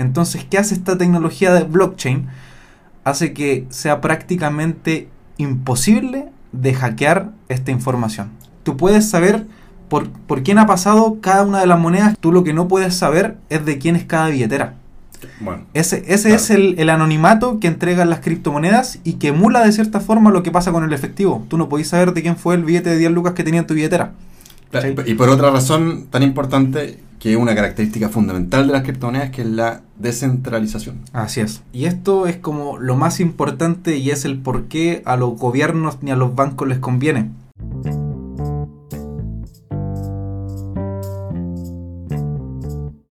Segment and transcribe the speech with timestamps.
[0.00, 2.26] Entonces, ¿qué hace esta tecnología de blockchain?
[3.04, 8.30] Hace que sea prácticamente imposible de hackear esta información.
[8.62, 9.46] Tú puedes saber
[9.88, 12.16] por, por quién ha pasado cada una de las monedas.
[12.18, 14.74] Tú lo que no puedes saber es de quién es cada billetera.
[15.40, 16.36] Bueno, Ese, ese Claro.
[16.36, 20.42] es el, el anonimato que entregan las criptomonedas y que emula de cierta forma lo
[20.42, 21.44] que pasa con el efectivo.
[21.48, 23.66] Tú no podés saber de quién fue el billete de 10 lucas que tenía en
[23.66, 24.12] tu billetera.
[25.06, 29.42] y por otra razón tan importante que es una característica fundamental de las criptomonedas que
[29.42, 31.02] es la descentralización.
[31.12, 31.62] Así es.
[31.72, 36.02] Y esto es como lo más importante y es el por qué a los gobiernos
[36.02, 37.30] ni a los bancos les conviene.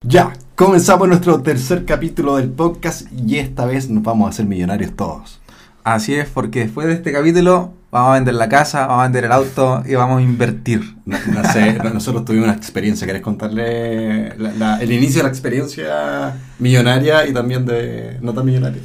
[0.05, 4.95] Ya, comenzamos nuestro tercer capítulo del podcast y esta vez nos vamos a hacer millonarios
[4.97, 5.42] todos.
[5.85, 9.25] Así es, porque después de este capítulo vamos a vender la casa, vamos a vender
[9.25, 10.97] el auto y vamos a invertir.
[11.05, 13.07] No, no sé, no- nosotros tuvimos una experiencia.
[13.07, 18.47] ¿Querés contarle la- la- el inicio de la experiencia millonaria y también de no tan
[18.47, 18.81] millonaria?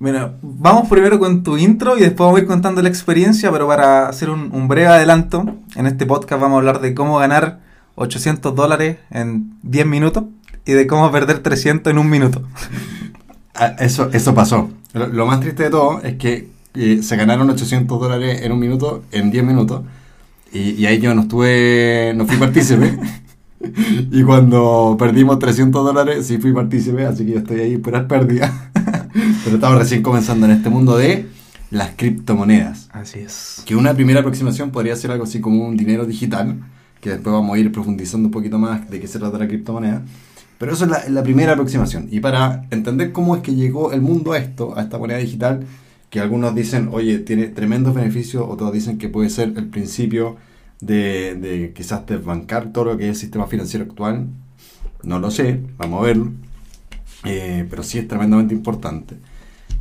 [0.00, 3.66] Mira, vamos primero con tu intro y después vamos a ir contando la experiencia, pero
[3.66, 7.58] para hacer un, un breve adelanto, en este podcast vamos a hablar de cómo ganar
[7.96, 10.22] 800 dólares en 10 minutos
[10.64, 12.42] y de cómo perder 300 en un minuto.
[13.58, 14.70] Ah, Eso, eso pasó.
[14.94, 18.58] Lo, lo más triste de todo es que eh, se ganaron 800 dólares en un
[18.60, 19.82] minuto, en 10 minutos.
[20.52, 22.98] Y, y ahí yo no estuve, no fui partícipe.
[24.12, 28.70] y cuando perdimos 300 dólares, sí fui partícipe, así que yo estoy ahí por pérdida.
[29.44, 31.26] Pero estamos recién comenzando en este mundo de
[31.70, 32.88] las criptomonedas.
[32.92, 33.62] Así es.
[33.66, 36.60] Que una primera aproximación podría ser algo así como un dinero digital,
[37.00, 40.02] que después vamos a ir profundizando un poquito más de qué se trata la criptomoneda.
[40.58, 42.08] Pero eso es la, la primera aproximación.
[42.10, 45.64] Y para entender cómo es que llegó el mundo a esto, a esta moneda digital,
[46.10, 50.36] que algunos dicen, oye, tiene tremendos beneficios, otros dicen que puede ser el principio
[50.80, 54.26] de, de quizás desbancar todo lo que es el sistema financiero actual.
[55.02, 56.32] No lo sé, vamos a verlo.
[57.24, 59.16] Eh, pero sí es tremendamente importante.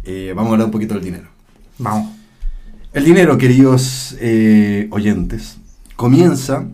[0.03, 1.28] Eh, vamos a hablar un poquito del dinero.
[1.78, 2.11] Vamos.
[2.94, 5.58] El dinero, queridos eh, oyentes,
[5.95, 6.66] comienza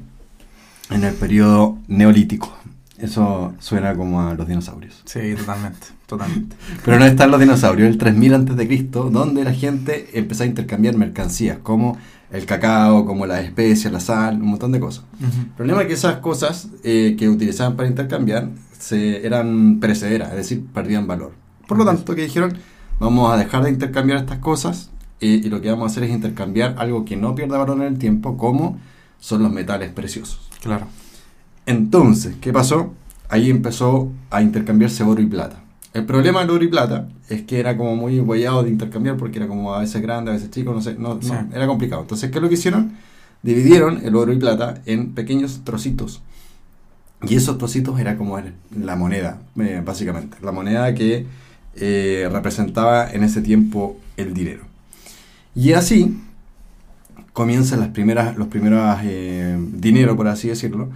[0.90, 2.56] en el periodo neolítico.
[2.98, 5.02] Eso suena como a los dinosaurios.
[5.06, 6.56] Sí, totalmente, totalmente.
[6.86, 10.46] Pero no están los dinosaurios, el 3000 antes de Cristo, donde la gente empezó a
[10.46, 11.98] intercambiar mercancías, como
[12.32, 15.06] el cacao, como las especias, la sal, un montón de cosas.
[15.22, 20.38] El problema es que esas cosas eh, que utilizaban para intercambiar se, eran perecederas, es
[20.38, 21.34] decir, perdían valor.
[21.68, 22.58] Por lo tanto, que dijeron,
[23.00, 26.12] vamos a dejar de intercambiar estas cosas eh, y lo que vamos a hacer es
[26.12, 28.80] intercambiar algo que no pierda valor en el tiempo, como
[29.20, 30.50] son los metales preciosos.
[30.62, 30.88] Claro.
[31.66, 32.94] Entonces, ¿qué pasó?
[33.30, 35.60] Ahí empezó a intercambiarse oro y plata.
[35.94, 39.38] El problema del oro y plata es que era como muy huellado de intercambiar porque
[39.38, 42.02] era como a veces grande, a veces chico, no sé, no, no, era complicado.
[42.02, 42.94] Entonces, ¿qué es lo que hicieron?
[43.44, 46.22] Dividieron el oro y plata en pequeños trocitos.
[47.28, 50.38] Y esos trocitos era como el- la moneda, eh, básicamente.
[50.42, 51.26] La moneda que
[51.76, 54.64] eh, representaba en ese tiempo el dinero.
[55.56, 56.20] Y así
[57.34, 60.90] comienzan las primeras, los primeros eh, dinero, por así decirlo.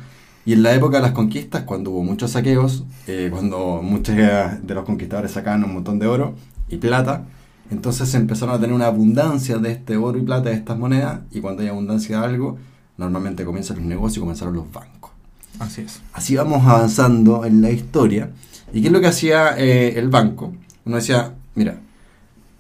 [0.48, 4.74] Y en la época de las conquistas, cuando hubo muchos saqueos, eh, cuando muchos de
[4.74, 6.36] los conquistadores sacaban un montón de oro
[6.70, 7.26] y plata,
[7.70, 11.42] entonces empezaron a tener una abundancia de este oro y plata, de estas monedas, y
[11.42, 12.58] cuando hay abundancia de algo,
[12.96, 15.12] normalmente comienzan los negocios y comenzaron los bancos.
[15.60, 16.00] Así es.
[16.14, 18.32] Así vamos avanzando en la historia.
[18.72, 20.54] ¿Y qué es lo que hacía eh, el banco?
[20.86, 21.76] Uno decía, mira,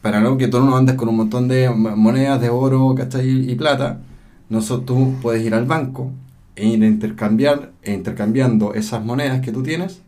[0.02, 3.50] para no que tú no andes con un montón de monedas de oro, ¿cachai?
[3.50, 4.00] Y plata,
[4.50, 6.12] nosotros tú puedes ir al banco
[6.57, 10.01] e ir a intercambiar, e intercambiando esas monedas que tú tienes,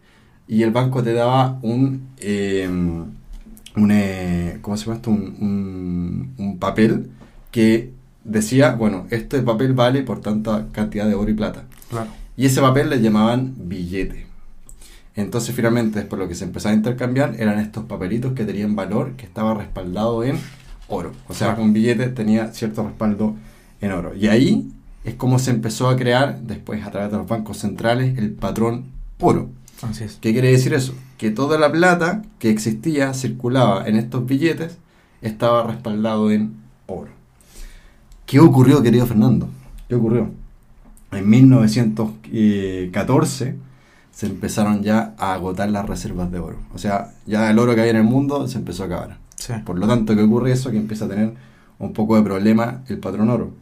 [0.48, 5.12] y el banco te daba un, eh, un eh, ¿cómo se llama esto?
[5.12, 7.10] Un, un- un papel
[7.52, 7.92] que
[8.24, 11.64] decía, bueno, este papel vale por tanta cantidad de oro y plata.
[11.90, 12.10] Claro.
[12.36, 14.26] Y ese papel le llamaban billete.
[15.16, 19.14] Entonces finalmente después lo que se empezaba a intercambiar eran estos papelitos que tenían valor,
[19.18, 20.38] que estaba respaldado en
[20.88, 21.12] oro.
[21.28, 21.64] O sea, Claro.
[21.64, 23.36] un billete tenía cierto respaldo
[23.82, 24.16] en oro.
[24.16, 24.70] Y ahí
[25.04, 28.86] es como se empezó a crear, después a través de los bancos centrales, el patrón
[29.20, 29.50] oro.
[29.82, 30.18] Así es.
[30.22, 30.94] ¿Qué quiere decir eso?
[31.18, 34.78] Que toda la plata que existía, circulaba en estos billetes,
[35.22, 36.56] estaba respaldado en
[36.88, 37.12] oro.
[38.26, 39.48] ¿Qué ocurrió, querido Fernando?
[39.88, 40.30] ¿Qué ocurrió?
[41.12, 43.56] En 1914
[44.12, 46.58] se empezaron ya a agotar las reservas de oro.
[46.74, 49.18] O sea, ya el oro que había en el mundo se empezó a acabar.
[49.36, 49.54] Sí.
[49.66, 50.72] Por lo tanto, ¿qué ocurre eso?
[50.72, 51.34] Que empieza a tener
[51.80, 53.54] un poco de problema el patrón oro.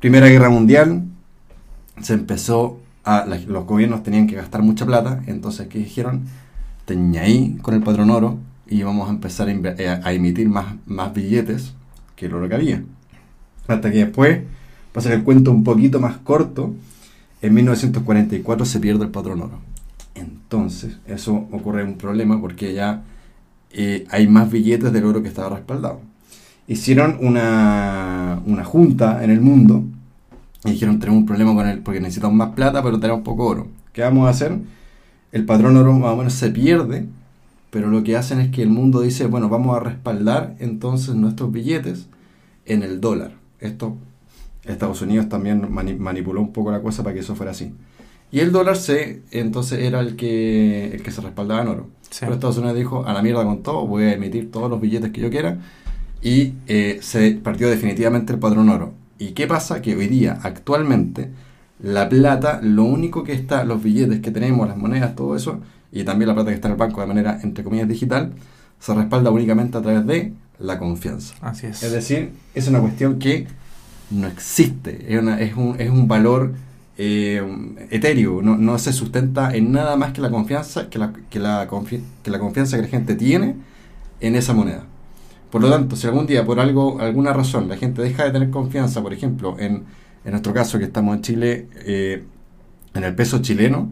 [0.00, 1.04] Primera Guerra Mundial,
[2.02, 3.24] se empezó a...
[3.24, 6.24] los gobiernos tenían que gastar mucha plata, entonces, ¿qué dijeron?
[6.84, 11.14] Teña ahí con el patrón oro y vamos a empezar a, eh, emitir más, más
[11.14, 11.72] billetes
[12.14, 12.82] que el oro que había.
[13.68, 14.40] Hasta que después,
[14.92, 16.74] para hacer el cuento un poquito más corto,
[17.40, 19.60] en 1944 se pierde el patrón oro.
[20.14, 23.02] Entonces, eso ocurre un problema porque ya
[23.70, 26.00] eh, hay más billetes del oro que estaba respaldado.
[26.68, 29.84] Hicieron una, una junta en el mundo
[30.64, 33.68] y dijeron, tenemos un problema con él porque necesitamos más plata, pero tenemos poco oro.
[33.92, 34.58] ¿Qué vamos a hacer?
[35.32, 37.06] El patrón oro más o menos se pierde,
[37.70, 41.52] pero lo que hacen es que el mundo dice, bueno, vamos a respaldar entonces nuestros
[41.52, 42.06] billetes
[42.64, 43.32] en el dólar.
[43.60, 43.96] Esto,
[44.64, 47.72] Estados Unidos también manipuló un poco la cosa para que eso fuera así.
[48.32, 51.88] Y el dólar se, entonces era el que, el que se respaldaba en oro.
[52.18, 55.12] Pero Estados Unidos dijo, a la mierda con todo, voy a emitir todos los billetes
[55.12, 55.58] que yo quiera.
[56.26, 58.92] Y eh, se partió definitivamente el patrón oro.
[59.16, 59.80] ¿Y qué pasa?
[59.80, 61.30] Que hoy día, actualmente,
[61.78, 65.60] la plata, lo único que está, los billetes que tenemos, las monedas, todo eso,
[65.92, 68.32] y también la plata que está en el banco de manera, entre comillas, digital,
[68.80, 71.36] se respalda únicamente a través de la confianza.
[71.42, 71.84] Así es.
[71.84, 73.46] Es decir, es una cuestión que
[74.10, 76.54] no existe, es, una, es, un, es un valor
[76.98, 77.40] eh,
[77.90, 81.68] etéreo, no, no, se sustenta en nada más que la confianza que la, que, la
[82.24, 83.54] que la confianza que la gente tiene
[84.18, 84.86] en esa moneda.
[85.50, 88.50] Por lo tanto, si algún día por algo, alguna razón la gente deja de tener
[88.50, 89.84] confianza, por ejemplo, en,
[90.24, 92.24] en nuestro caso que estamos en Chile, eh,
[92.94, 93.90] en el peso chileno,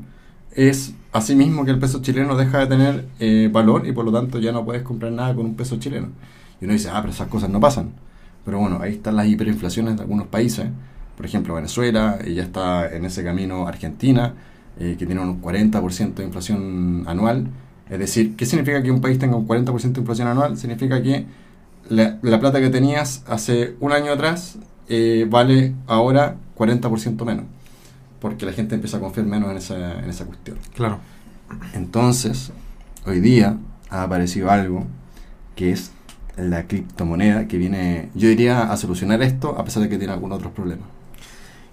[0.52, 4.12] es así mismo que el peso chileno deja de tener eh, valor y por lo
[4.12, 6.08] tanto ya no puedes comprar nada con un peso chileno.
[6.60, 7.92] Y uno dice, ah, pero esas cosas no pasan.
[8.44, 10.66] Pero bueno, ahí están las hiperinflaciones de algunos países.
[11.16, 14.34] Por ejemplo, Venezuela, y ya está en ese camino Argentina,
[14.78, 17.48] eh, que tiene un 40% de inflación anual.
[17.88, 20.56] Es decir, ¿qué significa que un país tenga un 40% de inflación anual?
[20.56, 21.26] Significa que
[21.88, 24.58] la, plata que tenías hace un año atrás
[24.88, 27.44] eh, vale ahora 40% menos
[28.24, 30.56] porque la gente empieza a confiar menos en esa, en esa cuestión.
[30.74, 30.98] Claro.
[31.74, 32.52] Entonces,
[33.04, 33.58] hoy día
[33.90, 34.86] ha aparecido algo
[35.56, 35.92] que es
[36.38, 40.38] la criptomoneda que viene, yo diría, a solucionar esto a pesar de que tiene algunos
[40.38, 40.86] otros problemas.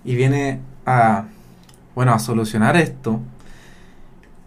[0.03, 1.27] Y viene a,
[1.95, 3.21] bueno, a solucionar esto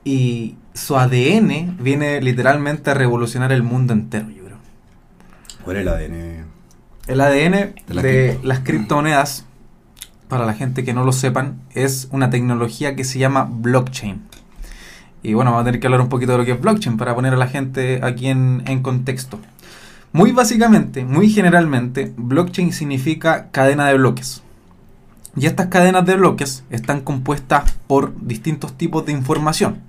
[0.05, 4.29] y su ADN viene literalmente a revolucionar el mundo entero.
[5.65, 6.45] ¿Cuál es el ADN?
[7.07, 9.47] El ADN de las criptomonedas
[10.29, 14.23] para la gente que no lo sepan, es una tecnología que se llama blockchain.
[15.23, 17.15] Y bueno, vamos a tener que hablar un poquito de lo que es blockchain para
[17.15, 19.39] poner a la gente aquí en, en contexto.
[20.13, 24.43] Muy básicamente, muy generalmente, blockchain significa cadena de bloques.
[25.37, 29.81] Y estas cadenas de bloques están compuestas por distintos tipos de información.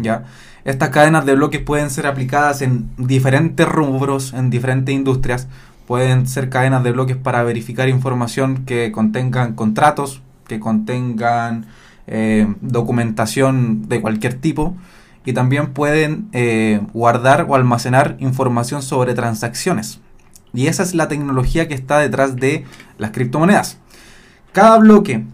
[0.00, 0.24] ¿Ya?
[0.64, 5.48] Estas cadenas de bloques pueden ser aplicadas en diferentes rubros, en diferentes industrias.
[5.86, 11.66] Pueden ser cadenas de bloques para verificar información que contengan contratos, que contengan
[12.06, 14.76] eh, documentación de cualquier tipo.
[15.24, 20.00] Y también pueden eh, guardar o almacenar información sobre transacciones.
[20.52, 22.64] Y esa es la tecnología que está detrás de
[22.98, 23.78] las criptomonedas.
[24.52, 25.24] Cada bloque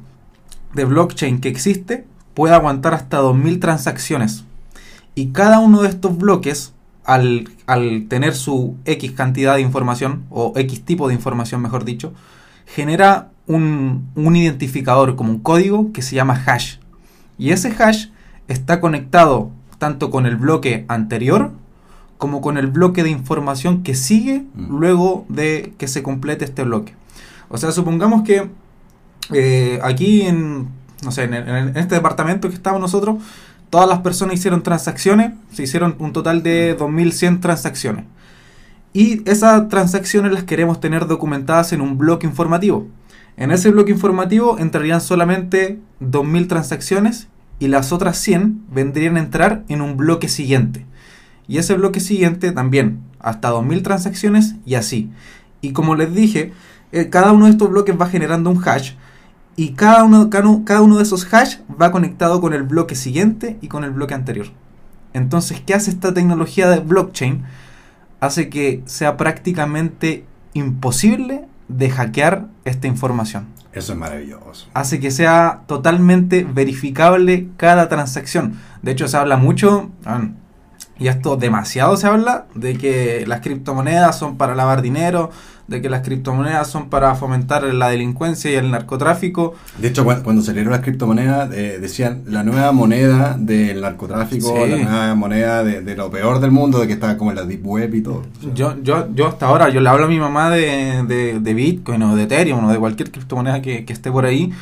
[0.75, 2.05] de blockchain que existe
[2.37, 4.45] puede aguantar hasta 2.000 transacciones.
[5.15, 7.49] Y cada uno de estos bloques al,
[8.11, 12.13] tener su X cantidad de información, o X tipo de información, mejor dicho,
[12.67, 16.77] genera un, un identificador como un código que se llama hash.
[17.39, 18.09] Y ese hash
[18.49, 21.53] está conectado tanto con el bloque anterior
[22.19, 24.79] como con el bloque de información que sigue mm.
[24.79, 26.95] luego de que se complete este bloque.
[27.49, 28.51] O sea, supongamos que
[29.33, 30.69] eh, aquí en,
[31.03, 33.17] no sé, en, en, este departamento que estamos nosotros,
[33.71, 38.05] Todas las personas hicieron transacciones, se hicieron un total de 2100 transacciones.
[38.93, 42.87] Y esas transacciones las queremos tener documentadas en un bloque informativo.
[43.37, 49.65] En ese bloque informativo entrarían solamente 2000 transacciones y las otras 100 vendrían a entrar
[49.69, 50.87] en un bloque siguiente.
[51.49, 55.11] Y ese bloque siguiente también, hasta 2000 transacciones y así.
[55.61, 56.53] Y como les dije,
[56.93, 58.93] eh, cada uno de estos bloques va generando un hash
[59.57, 63.69] y cada uno, cada uno de esos hash va conectado con el bloque siguiente y
[63.69, 64.49] con el bloque anterior.
[65.15, 67.45] Entonces, ¿qué hace esta tecnología de blockchain?
[68.21, 73.47] Hace que sea prácticamente imposible de hackear esta información.
[73.73, 74.69] Eso es maravilloso.
[74.75, 78.59] Hace que sea totalmente verificable cada transacción.
[78.83, 79.91] De hecho, se habla mucho,
[80.99, 85.31] y esto demasiado se habla, de que las criptomonedas son para lavar dinero,
[85.69, 89.55] de que las criptomonedas son para fomentar la delincuencia y el narcotráfico.
[89.79, 95.15] De hecho, cuando, salieron las criptomonedas, eh, decían la nueva moneda del narcotráfico, la nueva
[95.15, 98.01] moneda de, lo peor del mundo, de que estaba como en la deep web y
[98.01, 98.23] todo.
[98.55, 101.03] Yo, yo, yo hasta ahora, yo le hablo a mi mamá de,
[101.41, 104.53] de, Bitcoin o de Ethereum o de cualquier criptomoneda que, que esté por ahí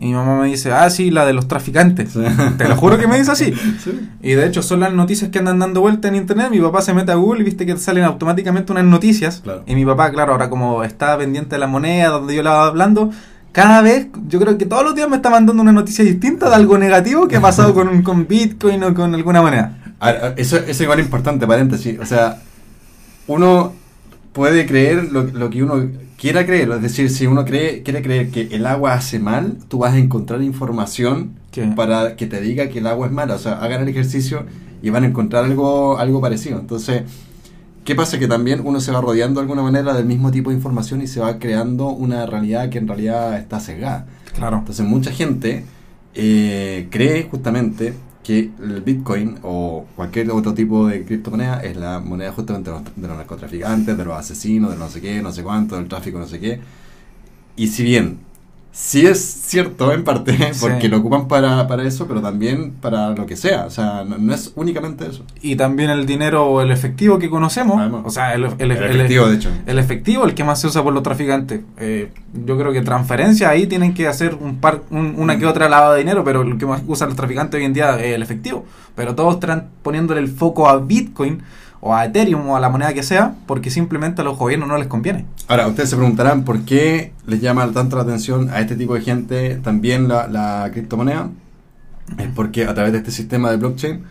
[0.00, 2.14] y mi mamá me dice, ah, sí, la de los traficantes.
[2.56, 3.52] Te lo juro que me dice así.
[4.22, 6.48] Y de hecho son las noticias que andan dando vuelta en internet.
[6.50, 9.42] Mi papá se mete a Google y viste que salen automáticamente unas noticias.
[9.66, 12.66] Y mi papá, claro, ahora como está pendiente de la moneda donde yo la estaba
[12.68, 13.10] hablando,
[13.52, 16.54] cada vez, yo creo que todos los días me está mandando una noticia distinta de
[16.54, 19.76] algo negativo que ha pasado con, con Bitcoin o con alguna moneda.
[20.02, 21.98] Ver, eso, eso es igual importante, paréntesis.
[22.00, 22.40] O sea,
[23.26, 23.74] uno
[24.32, 26.70] puede creer lo, lo que uno quiera creer.
[26.70, 29.98] Es decir, si uno cree, quiere creer que el agua hace mal, tú vas a
[29.98, 31.64] encontrar información ¿Qué?
[31.74, 33.34] para que te diga que el agua es mala.
[33.34, 34.44] O sea, hagan el ejercicio
[34.82, 36.60] y van a encontrar algo, algo parecido.
[36.60, 37.02] Entonces,
[37.84, 38.18] ¿qué pasa?
[38.18, 41.06] Que también uno se va rodeando de alguna manera del mismo tipo de información y
[41.06, 44.06] se va creando una realidad que en realidad está sesgada.
[44.34, 44.58] Claro.
[44.58, 45.64] Entonces mucha gente
[46.14, 47.94] eh, cree justamente
[48.30, 52.84] que el Bitcoin o cualquier otro tipo de criptomoneda es la moneda justamente de los,
[52.94, 56.20] de los narcotraficantes, de los asesinos, de no sé qué, no sé cuánto, del tráfico,
[56.20, 56.60] no sé qué.
[57.56, 58.20] Y si bien
[58.72, 60.88] sí es cierto en parte, porque Sí.
[60.88, 63.66] lo ocupan para, para eso, pero también para lo que sea.
[63.66, 65.24] O sea, no, no es únicamente eso.
[65.42, 67.78] Y también el dinero o el efectivo que conocemos.
[67.80, 68.02] Además.
[68.04, 69.50] o sea, el, el- El el- efectivo, de hecho.
[69.66, 71.60] el efectivo, el que más se usa por los traficantes.
[71.78, 72.10] Eh,
[72.46, 75.94] yo creo que transferencias ahí tienen que hacer un par, un- una que otra lavada
[75.94, 78.64] de dinero, pero lo que más usan los traficantes hoy en día es el efectivo.
[78.94, 81.42] Pero todos están poniéndole el foco a Bitcoin
[81.82, 84.76] o a Ethereum o a la moneda que sea, porque simplemente a los gobiernos no
[84.76, 85.24] les conviene.
[85.48, 89.00] Ahora, ustedes se preguntarán por qué les llama tanto la atención a este tipo de
[89.00, 91.30] gente también la, la criptomoneda.
[92.18, 94.02] Es porque a través de este sistema de blockchain,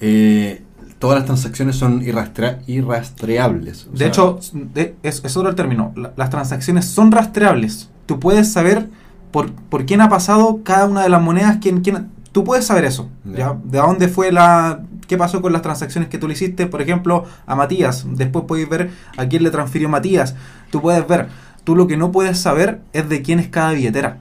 [0.00, 0.62] eh,
[0.98, 3.86] todas las transacciones son irrastra- irrastreables.
[3.86, 5.92] O De sea, hecho, de- es, es otro el término.
[5.96, 7.90] La- las transacciones son rastreables.
[8.06, 8.88] Tú puedes saber
[9.30, 12.84] por, por quién ha pasado cada una de las monedas, quién, quién, tú puedes saber
[12.84, 13.08] eso.
[13.24, 13.56] ¿ya?
[13.64, 14.80] De dónde fue la...
[15.10, 16.68] ¿Qué pasó con las transacciones que tú le hiciste?
[16.68, 18.06] Por ejemplo, a Matías.
[18.08, 20.36] Después puedes ver a quién le transfirió Matías.
[20.70, 21.26] Tú puedes ver.
[21.64, 24.18] Tú lo que no puedes saber es de quién es cada billetera.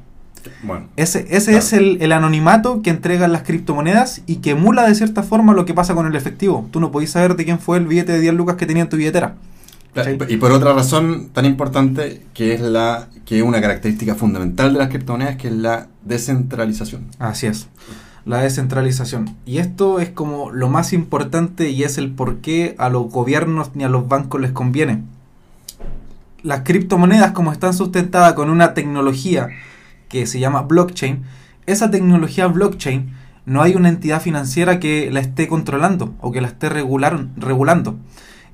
[0.63, 1.58] bueno, Ese, ese Claro.
[1.60, 5.65] es el, el anonimato que entregan las criptomonedas y que emula de cierta forma lo
[5.65, 6.67] que pasa con el efectivo.
[6.72, 8.89] Tú no podés saber de quién fue el billete de 10 lucas que tenía en
[8.89, 9.36] tu billetera.
[10.27, 14.79] y por otra razón tan importante que es la que es una característica fundamental de
[14.79, 17.05] las criptomonedas, que es la descentralización.
[17.19, 17.67] Así es.
[18.26, 19.36] La descentralización.
[19.46, 23.72] Y esto es como lo más importante y es el por qué a los gobiernos
[23.76, 25.04] ni a los bancos les conviene.
[26.44, 29.50] Las criptomonedas, como están sustentadas con una tecnología
[30.08, 31.24] que se llama blockchain,
[31.66, 33.14] esa tecnología blockchain
[33.46, 37.98] no hay una entidad financiera que la esté controlando o que la esté regular- regulando.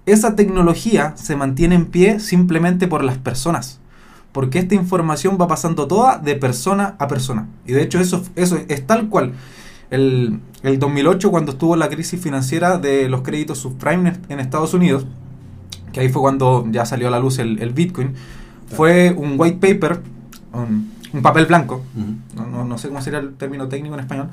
[0.05, 3.79] Esa tecnología se mantiene en pie simplemente por las personas
[4.35, 7.47] porque esta información va pasando toda de persona a persona.
[7.65, 9.31] Y de hecho eso, eso es tal cual.
[9.95, 15.05] El, el 2008, cuando estuvo la crisis financiera de los créditos subprime en, Estados Unidos,
[15.93, 18.13] que ahí fue cuando ya salió a la luz el, el Bitcoin,
[18.67, 20.01] fue un white paper,
[20.53, 21.81] un, un papel blanco,
[22.35, 24.27] no, no- no sé cómo sería el término técnico en español,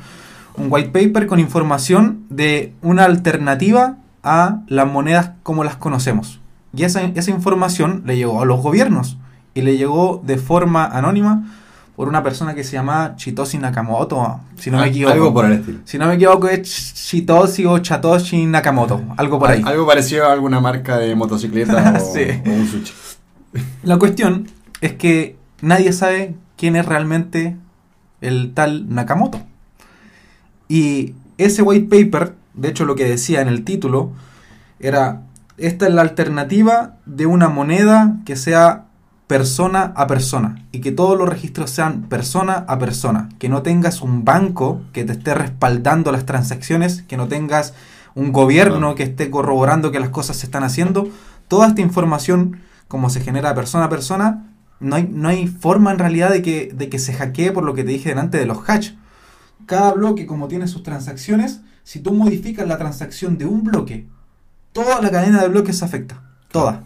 [0.57, 6.41] un white paper con información de una alternativa a las monedas como las conocemos.
[6.77, 9.19] Y esa, esa información le llegó a los gobiernos
[9.55, 11.45] y le llegó de forma anónima
[12.03, 15.13] por una persona que se llama Chitoshi Nakamoto, si no me Al- equivoco.
[15.15, 15.79] Algo por el estilo.
[15.85, 19.63] Si no me equivoco es Ch- Chitoshi o Chatoshi Nakamoto, algo por ahí.
[19.65, 22.25] Algo parecido a alguna marca de motocicleta o, Sí.
[22.45, 22.93] o un sushi.
[23.85, 24.49] La cuestión
[24.81, 27.57] es que nadie sabe quién es realmente
[28.21, 29.41] el tal Nakamoto.
[30.69, 34.11] Y ese white paper, de hecho lo que decía en el título,
[34.81, 35.23] era,
[35.57, 38.87] esta es la alternativa de una moneda que sea
[39.33, 44.03] persona a persona y que todos los registros sean persona a persona, que no tengas
[44.03, 47.73] un banco que te esté respaldando las transacciones, que no tengas
[48.15, 51.09] un gobierno que esté corroborando que las cosas se están haciendo.
[51.49, 55.99] Toda esta información, como se genera persona a persona, no hay, no hay forma en
[55.99, 58.69] realidad de que, de que se hackee por lo que te dije delante de los
[58.69, 58.91] hatch.
[59.65, 64.07] Cada bloque, como tiene sus transacciones, si tú modificas la transacción de un bloque,
[64.75, 66.23] toda la cadena de bloques se afecta.
[66.51, 66.85] Toda.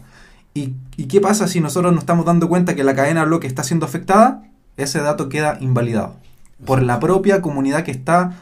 [0.53, 3.49] ¿Y, ¿Y qué pasa si nosotros nos estamos dando cuenta que la cadena de bloques
[3.49, 4.43] está siendo afectada?
[4.77, 6.15] Ese dato queda invalidado
[6.65, 8.33] por la propia comunidad que está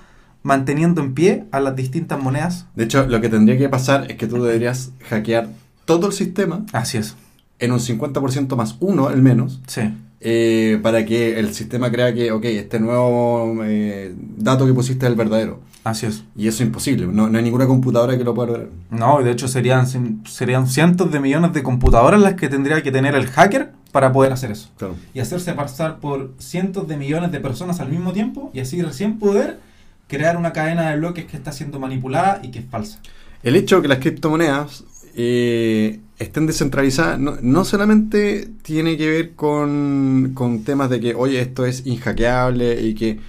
[0.41, 2.65] manteniendo en pie a las distintas monedas.
[2.75, 5.49] De hecho, lo que tendría que pasar es que tú deberías hackear
[5.83, 7.15] todo el sistema Así es.
[7.59, 9.93] en un 50% más uno, al menos, Sí.
[10.27, 15.11] Eh, para que el sistema crea que, ok, este nuevo eh, dato que pusiste es
[15.11, 15.59] el verdadero.
[15.83, 16.23] Así es.
[16.35, 17.05] Y eso es imposible.
[17.05, 18.69] No, no hay ninguna computadora que lo pueda lograr.
[18.89, 19.85] No, de hecho serían,
[20.25, 24.33] serían cientos de millones de computadoras las que tendría que tener el hacker para poder
[24.33, 24.69] hacer eso.
[24.77, 24.95] Claro.
[25.13, 29.19] Y hacerse pasar por cientos de millones de personas al mismo tiempo y así recién
[29.19, 29.59] poder
[30.07, 32.99] crear una cadena de bloques que está siendo manipulada y que es falsa.
[33.43, 34.85] El hecho de que las criptomonedas
[35.15, 41.39] eh, estén descentralizadas no, no solamente tiene que ver con, con temas de que, oye,
[41.41, 43.19] esto es inhackeable y que,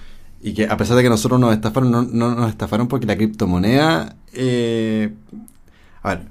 [0.41, 3.15] y que a pesar de que nosotros nos estafaron, no, no nos estafaron porque la
[3.15, 4.15] criptomoneda...
[4.33, 5.13] eh,
[6.03, 6.21] a ver,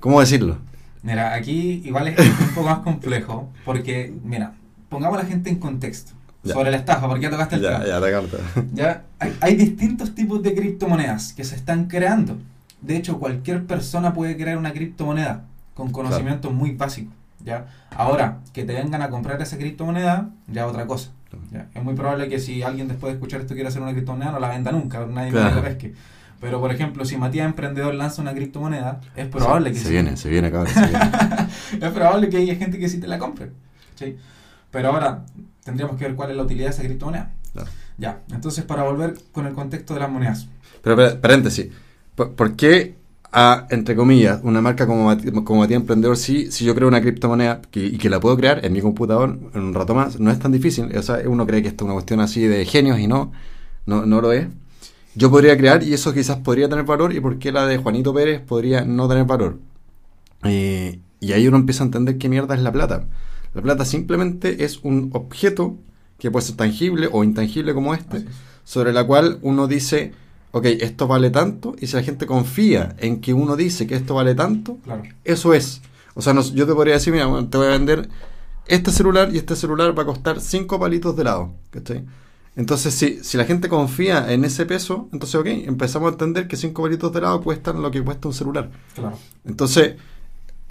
[0.00, 0.58] ¿cómo decirlo?
[1.02, 4.54] Mira, aquí igual es un poco más complejo porque, mira,
[4.88, 6.12] pongamos a la gente en contexto
[6.42, 6.54] Ya.
[6.54, 7.86] sobre la estafa, porque ya tocaste el Ya, tema.
[8.10, 8.38] ya, te.
[8.74, 12.38] Ya, hay, hay distintos tipos de criptomonedas que se están creando.
[12.84, 17.14] De hecho, cualquier persona puede crear una criptomoneda con conocimientos muy básicos.
[17.42, 17.66] ¿ya?
[17.96, 21.10] Ahora, que te vengan a comprar esa criptomoneda, ya otra cosa.
[21.50, 21.66] ¿ya?
[21.74, 24.38] Es muy probable que si alguien después de escuchar esto quiera hacer una criptomoneda, no
[24.38, 25.56] la venda nunca, nadie Claro.
[25.56, 25.94] la pesque.
[26.40, 29.92] Pero, por ejemplo, si Matías Emprendedor lanza una criptomoneda, es probable que se sí.
[29.92, 30.74] viene, se viene, cabrón.
[30.74, 31.10] se viene.
[31.86, 33.50] es probable que haya gente que sí te la compre.
[34.70, 35.24] Pero ahora
[35.62, 37.30] tendríamos que ver cuál es la utilidad de esa criptomoneda.
[37.54, 37.70] Claro.
[37.96, 40.48] Ya, entonces para volver con el contexto de las monedas.
[40.82, 41.68] Pero, pero, paréntesis.
[42.14, 42.94] ¿Por, por qué,
[43.32, 47.62] a, entre comillas, una marca como, como Matías Emprendedor, sí, si yo creo una criptomoneda
[47.70, 50.38] que, y que la puedo crear en mi computador en un rato más, no es
[50.38, 50.96] tan difícil?
[50.96, 53.32] O sea, uno cree que esto es una cuestión así de genios y no,
[53.86, 54.46] no, no lo es.
[55.16, 58.12] Yo podría crear y eso quizás podría tener valor y por qué la de Juanito
[58.12, 59.58] Pérez podría no tener valor.
[60.44, 63.06] Eh, y ahí uno empieza a entender qué mierda es la plata.
[63.54, 65.78] La plata simplemente es un objeto
[66.18, 68.24] que puede ser tangible o intangible como este, es.
[68.64, 70.12] sobre la cual uno dice,
[70.54, 74.14] ok, esto vale tanto, y si la gente confía en que uno dice que esto
[74.14, 75.02] vale tanto, Claro.
[75.24, 75.82] eso es.
[76.14, 78.08] O sea, no- yo te podría decir, mira, bueno, te voy a vender
[78.66, 81.52] este celular y este celular va a costar 5 palitos de helado.
[81.70, 82.04] ¿cachai?
[82.56, 86.56] Entonces, si, si la gente confía en ese peso, entonces, ok, empezamos a entender que
[86.56, 88.70] 5 palitos de helado cuestan lo que cuesta un celular.
[88.94, 89.18] Claro.
[89.44, 89.96] Entonces,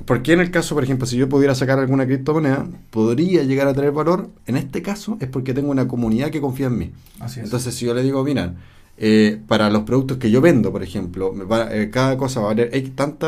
[0.05, 3.67] ¿por qué en el caso, por ejemplo, si yo pudiera sacar alguna criptomoneda, podría llegar
[3.67, 4.29] a tener valor?
[4.47, 6.91] En este caso es porque tengo una comunidad que confía en mí.
[7.19, 7.45] Así es.
[7.47, 8.55] Entonces, si yo le digo, mira,
[8.97, 12.47] eh, para los productos que yo vendo, por ejemplo, me va- eh, cada cosa va
[12.47, 13.27] a valer hay tanta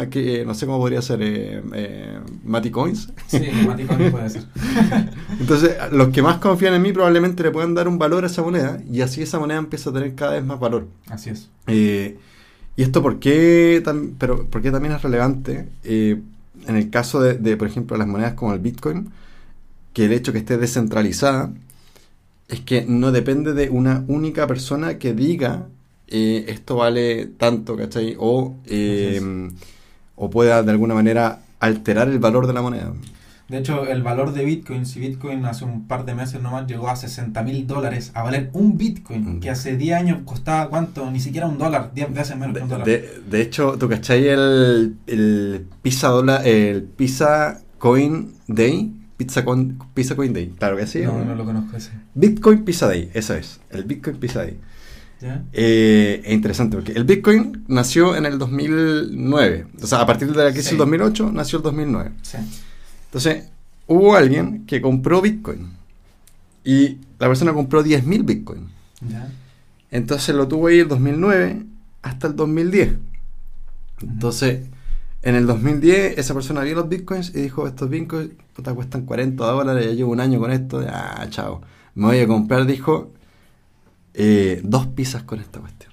[0.00, 3.08] ah, que eh, no sé cómo podría ser eh, eh, Mati Coins.
[3.28, 4.44] sí, Maticón puede ser.
[5.40, 8.42] Entonces, los que más confían en mí probablemente le puedan dar un valor a esa
[8.42, 10.88] moneda y así esa moneda empieza a tener cada vez más valor.
[11.08, 11.48] Así es.
[11.68, 13.82] ¿Y esto por qué,
[14.18, 15.68] pero, por qué también es relevante?
[15.84, 19.10] En el caso de, de, por ejemplo, las monedas como el Bitcoin,
[19.92, 21.52] que el hecho que esté descentralizada
[22.48, 25.66] es que no depende de una única persona que diga
[26.08, 28.14] eh, esto vale tanto, ¿cachai?
[28.18, 29.50] O, eh,
[30.14, 32.92] o pueda de alguna manera alterar el valor de la moneda.
[33.48, 36.88] De hecho, el valor de Bitcoin, si Bitcoin hace un par de meses nomás llegó
[36.88, 39.40] a 60 mil dólares a valer un Bitcoin, Mm.
[39.40, 42.64] que hace 10 años costaba cuánto, ni siquiera un dólar, 10 veces menos De, que
[42.64, 42.86] un dólar.
[42.86, 48.92] de- de hecho, ¿tú cachai el, el Pizza dólar, el Pizza Coin Day?
[49.16, 51.00] Pizza, Coin- Pizza Coin Day, claro que sí.
[51.02, 51.90] no, ¿o no lo conozco ese.
[52.14, 54.58] Bitcoin Pizza Day, eso es, el Bitcoin Pizza Day.
[55.20, 55.42] ¿Ya?
[55.54, 60.44] Eh, es interesante porque el Bitcoin nació en el 2009, o sea, a partir de
[60.44, 60.70] la crisis Sí.
[60.72, 62.10] del 2008 nació el 2009.
[62.20, 62.36] Sí.
[63.06, 63.44] Entonces,
[63.86, 65.70] hubo alguien que compró Bitcoin
[66.64, 68.68] y la persona compró 10.000 Bitcoin.
[69.08, 69.28] ¿Ya?
[69.90, 71.62] Entonces lo tuvo ahí el 2009
[72.02, 72.96] hasta el 2010.
[74.02, 74.66] Entonces,
[75.26, 79.44] en el 2010 esa persona vio los bitcoins y dijo, estos bitcoins puta, cuestan 40
[79.44, 81.62] dólares, ya llevo un año con esto, ah, chao.
[81.96, 83.10] Me voy a comprar, dijo,
[84.14, 85.92] eh, dos pizzas con esta cuestión.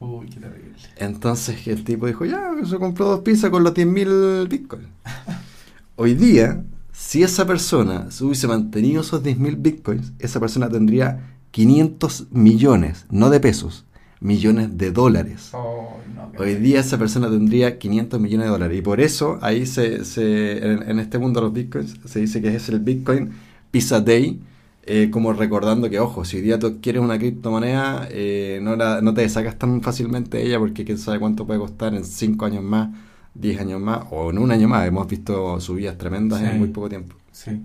[0.00, 0.74] Uy, qué terrible.
[0.96, 4.88] Entonces el tipo dijo, ya, se compró dos pizzas con los 10.000 bitcoins.
[5.96, 12.26] Hoy día, si esa persona se hubiese mantenido esos 10.000 bitcoins, esa persona tendría 500
[12.32, 13.86] millones, no de pesos,
[14.24, 15.50] millones de dólares.
[15.52, 18.78] Oh, no, Hoy día esa persona tendría 500 millones de dólares.
[18.78, 22.40] Y por eso, ahí se, se en, en este mundo de los bitcoins, se dice
[22.42, 23.30] que es el Bitcoin
[23.70, 24.40] Pizza Day,
[24.86, 29.00] eh, como recordando que, ojo, si hoy día tú quieres una criptomoneda, eh, no, la-
[29.02, 32.44] no te sacas tan fácilmente de ella porque quién sabe cuánto puede costar en 5
[32.46, 32.88] años más,
[33.34, 34.86] 10 años más o en un año más.
[34.88, 36.46] Hemos visto subidas tremendas Sí.
[36.46, 37.14] en muy poco tiempo.
[37.32, 37.60] Sí.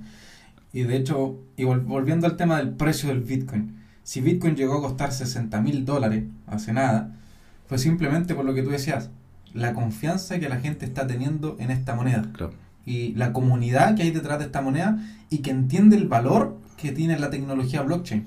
[0.73, 3.78] Y de hecho, y vol- volviendo al tema del precio del Bitcoin,
[4.09, 7.11] si Bitcoin llegó a costar 60 mil dólares hace nada,
[7.67, 9.09] fue simplemente por lo que tú decías,
[9.53, 12.53] la confianza que la gente está teniendo en esta moneda Claro.
[12.87, 14.97] y la comunidad que hay detrás de esta moneda
[15.29, 18.25] y que entiende el valor que tiene la tecnología blockchain.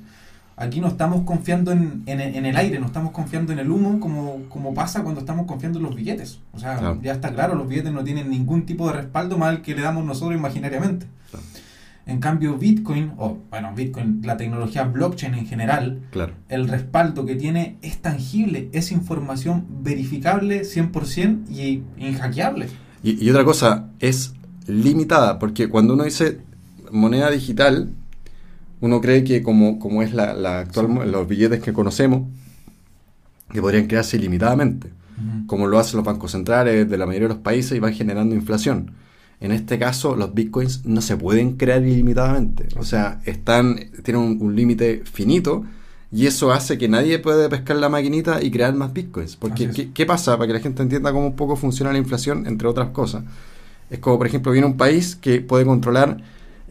[0.57, 3.99] Aquí no estamos confiando en, en- en el aire, no estamos confiando en el humo
[3.99, 6.39] como, como pasa cuando estamos confiando en los billetes.
[6.53, 7.01] O sea, Claro.
[7.03, 9.83] ya está claro, los billetes no tienen ningún tipo de respaldo más el que le
[9.83, 11.07] damos nosotros imaginariamente.
[11.31, 11.45] Claro.
[12.07, 16.33] En cambio, Bitcoin, o bueno, Bitcoin, la tecnología blockchain en general, Claro.
[16.49, 22.67] el respaldo que tiene es tangible, es información verificable 100% y inhackeable.
[23.05, 24.35] Y, y otra cosa, es
[24.67, 26.41] limitada, porque cuando uno dice
[26.91, 27.91] moneda digital,
[28.81, 32.29] uno cree que como, como es la, la actual, los billetes que conocemos,
[33.53, 34.91] que podrían crearse ilimitadamente,
[35.47, 38.35] como lo hacen los bancos centrales de la mayoría de los países y van generando
[38.35, 38.93] inflación.
[39.43, 42.69] En este caso, los bitcoins no se pueden crear ilimitadamente.
[42.79, 45.65] O sea, están, tienen un, un límite finito
[46.13, 49.37] y eso hace que nadie pueda pescar la maquinita y crear más bitcoins.
[49.37, 49.69] Porque.
[49.71, 50.37] ¿qué, qué pasa?
[50.39, 53.25] Para que la gente entienda cómo un poco funciona la inflación, entre otras cosas.
[53.91, 56.19] Es como, por ejemplo, viene un país que puede controlar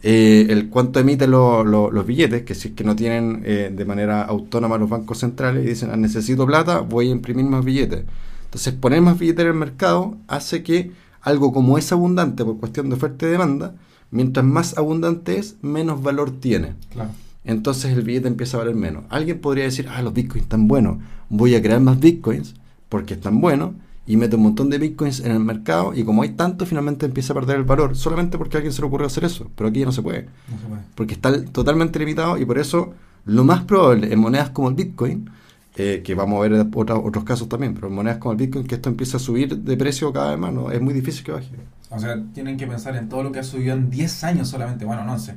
[0.02, 3.70] eh, el cuánto emiten lo- lo- los billetes, que si es que no tienen eh,
[3.74, 7.64] de manera autónoma los bancos centrales y dicen, "Ah, necesito plata, voy a imprimir más
[7.64, 8.04] billetes.
[8.46, 10.90] Entonces, poner más billetes en el mercado hace que
[11.22, 13.74] algo como es abundante por cuestión de oferta y demanda,
[14.10, 16.74] mientras más abundante es, menos valor tiene.
[16.90, 17.10] Claro.
[17.44, 19.04] Entonces el billete empieza a valer menos.
[19.08, 22.54] Alguien podría decir, ah, los bitcoins están buenos, voy a crear más bitcoins
[22.88, 23.70] porque están buenos
[24.06, 27.32] y meto un montón de bitcoins en el mercado y como hay tanto, finalmente empieza
[27.32, 29.50] a perder el valor solamente porque a alguien se le ocurrió hacer eso.
[29.56, 30.82] Pero aquí ya no se puede, No se puede.
[30.94, 32.92] porque está totalmente limitado y por eso
[33.24, 35.30] lo más probable en monedas como el bitcoin,
[35.76, 38.66] eh, que vamos a ver otra- otros casos también, pero en monedas como el bitcoin,
[38.66, 40.70] que esto empieza a subir de precio cada vez más, ¿no?
[40.70, 41.48] es muy difícil que baje.
[41.90, 44.84] O sea, tienen que pensar en todo lo que ha subido en 10 años solamente,
[44.84, 45.34] bueno, en 11.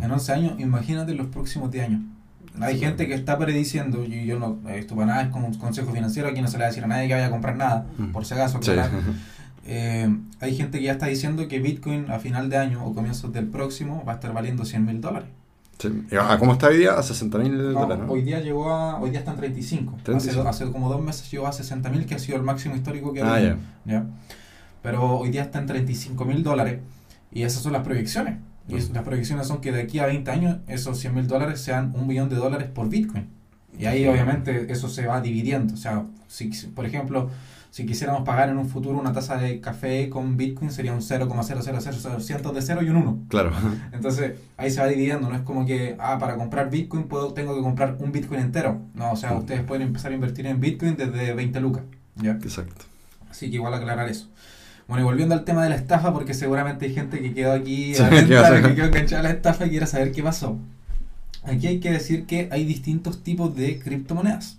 [0.00, 2.00] En 11 años, imagínate los próximos 10 años.
[2.60, 2.80] Hay Sí.
[2.80, 6.28] gente que está prediciendo, y yo no, esto para nada es como un consejo financiero,
[6.28, 8.06] aquí no se le va a decir a nadie que vaya a comprar nada, Mm.
[8.12, 8.72] por si acaso, Sí.
[9.64, 13.32] Eh, hay gente que ya está diciendo que Bitcoin a final de año o comienzos
[13.32, 15.28] del próximo va a estar valiendo 100 mil dólares.
[15.82, 16.16] Sí.
[16.16, 16.92] ¿A cómo está hoy día?
[16.94, 18.12] A 60 mil dólares, ¿no?
[18.12, 19.98] Hoy día llegó a, hoy día está en 35.
[20.02, 20.48] 35.
[20.48, 23.12] Hace, hace como dos meses llegó a 60 mil, que ha sido el máximo histórico
[23.12, 23.38] que ha Ah.
[24.82, 26.80] Pero hoy día está en 35 mil dólares
[27.32, 28.38] y esas son las proyecciones.
[28.68, 31.60] Y es- las proyecciones son que de aquí a 20 años esos 100 mil dólares
[31.60, 33.28] sean un millón de dólares por Bitcoin.
[33.78, 35.74] Y ahí obviamente eso se va dividiendo.
[35.74, 37.30] O sea, si- por ejemplo,
[37.72, 42.20] si quisiéramos pagar en un futuro una taza de café con Bitcoin sería un 0,000
[42.20, 43.18] cientos de cero y un 1.
[43.28, 43.50] Claro.
[43.92, 47.56] Entonces ahí se va dividiendo, no es como que, ah, para comprar Bitcoin puedo, tengo
[47.56, 48.78] que comprar un Bitcoin entero.
[48.94, 49.38] No, o sea, Mm.
[49.38, 51.82] ustedes pueden empezar a invertir en Bitcoin desde 20 lucas.
[52.16, 52.32] ¿ya?
[52.32, 52.84] Exacto.
[53.30, 54.28] Así que igual aclarar eso.
[54.86, 57.94] Bueno, y volviendo al tema de la estafa, porque seguramente hay gente que quedó aquí
[57.94, 60.58] Sí, que quedó enganchada a la estafa y quiere saber qué pasó.
[61.44, 64.58] Aquí hay que decir que hay distintos tipos de criptomonedas.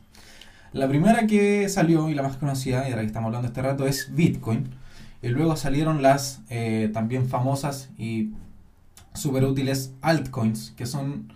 [0.73, 3.61] La primera que salió y la más conocida, y de la que estamos hablando este
[3.61, 4.69] rato, es Bitcoin.
[5.21, 8.31] Y luego salieron las eh, también famosas y
[9.13, 11.31] súper útiles altcoins, que son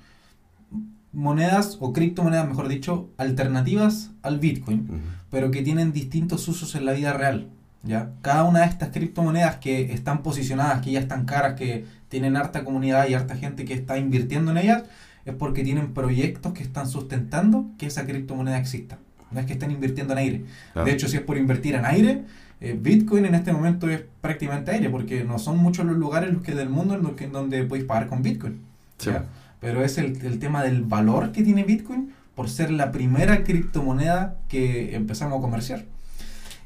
[1.13, 6.93] monedas o criptomonedas, mejor dicho, alternativas al Bitcoin pero que tienen distintos usos en la
[6.93, 7.49] vida real.
[7.83, 8.11] ¿ya?
[8.21, 12.63] Cada una de estas criptomonedas que están posicionadas, que ya están caras, que tienen harta
[12.63, 14.83] comunidad y harta gente que está invirtiendo en ellas,
[15.25, 18.97] es porque tienen proyectos que están sustentando que esa criptomoneda exista.
[19.31, 20.45] No es que estén invirtiendo en aire.
[20.73, 20.85] Claro.
[20.85, 22.23] De hecho, si es por invertir en aire,
[22.59, 26.35] eh, Bitcoin en este momento es prácticamente aire, porque no son muchos los lugares en
[26.35, 28.61] los que del mundo en los que, donde podéis pagar con Bitcoin.
[28.97, 29.11] Sí.
[29.59, 34.37] Pero es el, el tema del valor que tiene Bitcoin por ser la primera criptomoneda
[34.47, 35.85] que empezamos a comerciar.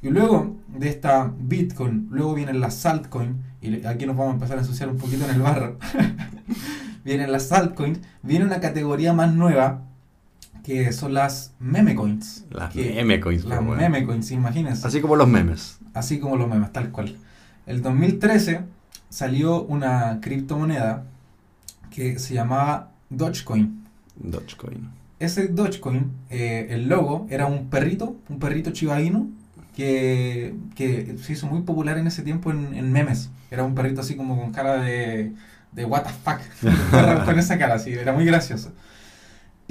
[0.02, 4.58] Y luego de esta Bitcoin, luego vienen las altcoins, y aquí nos vamos a empezar
[4.58, 5.78] a ensuciar un poquito en el barro.
[7.06, 9.84] vienen las altcoins, viene una categoría más nueva
[10.64, 12.46] que son las meme coins.
[12.52, 13.82] Las que- meme coins, Las pues, bueno.
[13.82, 15.80] meme coins, imagínense Así como los memes.
[15.94, 17.16] así como los memes, tal cual.
[17.66, 18.62] El 2013
[19.10, 21.06] salió una criptomoneda
[21.90, 23.84] que se llamaba Dogecoin.
[24.16, 24.90] Dogecoin.
[25.20, 29.30] Ese Dogecoin, eh, el logo era un perrito, un perrito chivaíno,
[29.76, 33.30] que, que se hizo muy popular en ese tiempo en, en memes.
[33.50, 35.34] Era un perrito así como con cara de,
[35.72, 36.40] de what the fuck,
[37.26, 38.72] con esa cara así, era muy gracioso.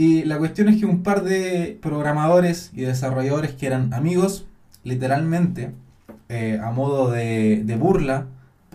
[0.00, 4.46] Y la cuestión es que un par de programadores y desarrolladores que eran amigos,
[4.82, 5.74] literalmente,
[6.30, 8.24] eh, a modo de, de burla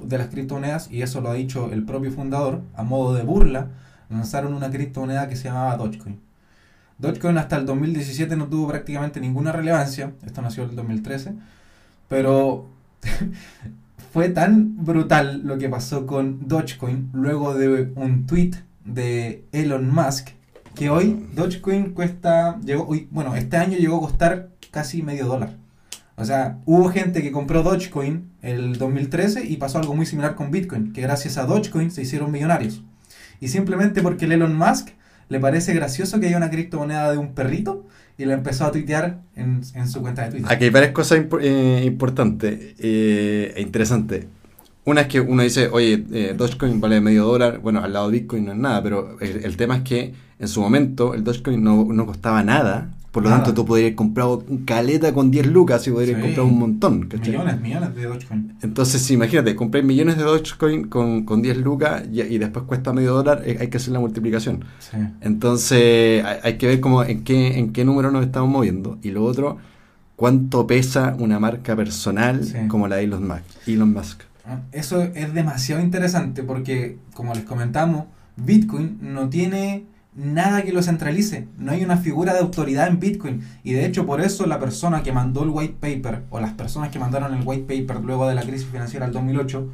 [0.03, 3.69] de las criptomonedas, y eso lo ha dicho el propio fundador, a modo de burla,
[4.07, 6.19] lanzaron una criptomoneda que se llamaba Dogecoin.
[6.99, 11.33] Dogecoin hasta el 2017 no tuvo prácticamente ninguna relevancia, esto nació en el 2013,
[12.07, 12.67] pero
[14.13, 18.51] fue tan brutal lo que pasó con Dogecoin luego de un tweet
[18.85, 20.35] de Elon Musk
[20.75, 25.57] que hoy Dogecoin cuesta, llegó, hoy, bueno, este año llegó a costar casi medio dólar.
[26.17, 30.51] O sea, hubo gente que compró Dogecoin el 2013 y pasó algo muy similar con
[30.51, 32.83] Bitcoin, que gracias a Dogecoin se hicieron millonarios.
[33.41, 34.89] Y simplemente porque el Elon Musk
[35.27, 37.85] le parece gracioso que haya una criptomoneda de un perrito
[38.17, 40.51] y la empezó a tuitear en, su cuenta de Twitter.
[40.51, 44.25] Aquí hay varias cosas impo- eh, importantes eh, e interesantes.
[44.85, 48.19] Una es que uno dice, oye, eh, Dogecoin vale medio dólar, bueno, al lado de
[48.19, 51.63] Bitcoin no es nada, pero el, el tema es que en su momento el Dogecoin
[51.63, 53.43] no, no costaba nada, por lo Nada.
[53.45, 56.21] tanto tú podrías comprar un caleta con 10 lucas y podrías Sí.
[56.21, 57.29] comprar un montón, ¿cachai?
[57.31, 58.53] millones, millones de Dogecoin.
[58.61, 62.91] Entonces, sí, imagínate, compré millones de Dogecoin con, con 10 lucas y, y después cuesta
[62.91, 64.65] medio dólar, eh, hay que hacer la multiplicación.
[64.79, 64.97] Sí.
[65.21, 68.97] Entonces hay, hay que ver cómo, en, qué, en qué número nos estamos moviendo.
[69.01, 69.57] Y lo otro,
[70.17, 72.53] cuánto pesa una marca personal Sí.
[72.67, 73.43] como la de Elon Musk.
[73.67, 74.21] Elon Musk.
[74.71, 78.05] Eso es demasiado interesante porque, como les comentamos,
[78.37, 81.47] Bitcoin no tiene nada que lo centralice.
[81.57, 83.41] No hay una figura de autoridad en Bitcoin.
[83.63, 86.89] Y de hecho, por eso la persona que mandó el white paper, o las personas
[86.89, 89.69] que mandaron el white paper luego de la crisis financiera del 2008,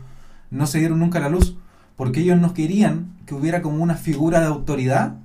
[0.51, 1.57] no se dieron nunca a la luz.
[1.95, 5.17] porque ellos no querían que hubiera como una figura de autoridad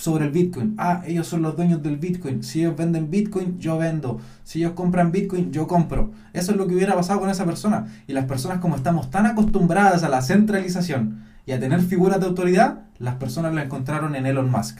[0.00, 0.74] sobre el Bitcoin.
[0.78, 2.42] Ah, ellos son los dueños del Bitcoin.
[2.42, 4.18] Si ellos venden Bitcoin, yo vendo.
[4.44, 6.10] Si ellos compran Bitcoin, yo compro.
[6.32, 7.86] Eso es lo que hubiera pasado con esa persona.
[8.06, 12.26] Y las personas como estamos tan acostumbradas a la centralización y a tener figuras de
[12.26, 14.78] autoridad, las personas lo encontraron en Elon Musk.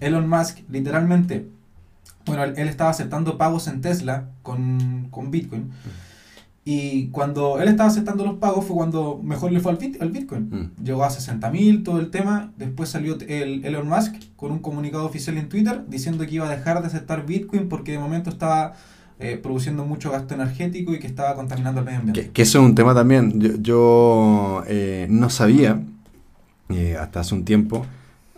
[0.00, 1.48] Elon Musk literalmente,
[2.26, 5.70] bueno, él, estaba aceptando pagos en Tesla con, con Bitcoin.
[6.64, 10.50] Y cuando él estaba aceptando los pagos fue cuando mejor le fue al, al Bitcoin.
[10.50, 10.84] Mm.
[10.84, 12.52] Llegó a 60 mil, todo el tema.
[12.58, 16.50] Después salió el Elon Musk con un comunicado oficial en Twitter diciendo que iba a
[16.50, 18.74] dejar de aceptar Bitcoin porque de momento estaba
[19.20, 22.30] eh, produciendo mucho gasto energético y que estaba contaminando el medio ambiente.
[22.30, 23.62] Que, eso es un tema también.
[23.62, 25.82] Yo, eh, no sabía
[26.68, 27.84] eh, hasta hace un tiempo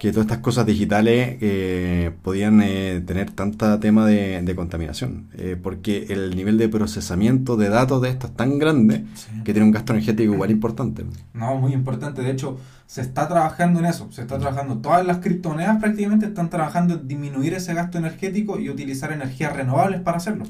[0.01, 6.07] que todas estas cosas digitales eh, podían eh, tener tanta tema de, contaminación, eh, porque
[6.09, 9.05] el nivel de procesamiento de datos de esto es tan grande
[9.45, 11.05] que tiene un gasto energético igual importante.
[11.35, 12.23] No, muy importante.
[12.23, 14.11] De hecho, se está trabajando en eso.
[14.11, 14.79] Se está trabajando.
[14.79, 20.01] Todas las criptomonedas prácticamente están trabajando en disminuir ese gasto energético y utilizar energías renovables
[20.01, 20.47] para hacerlo.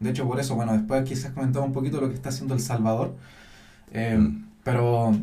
[0.00, 2.60] De hecho, por eso, bueno, después quizás comentaba un poquito lo que está haciendo El
[2.60, 3.16] Salvador.
[3.94, 4.44] Mm.
[4.62, 5.16] Pero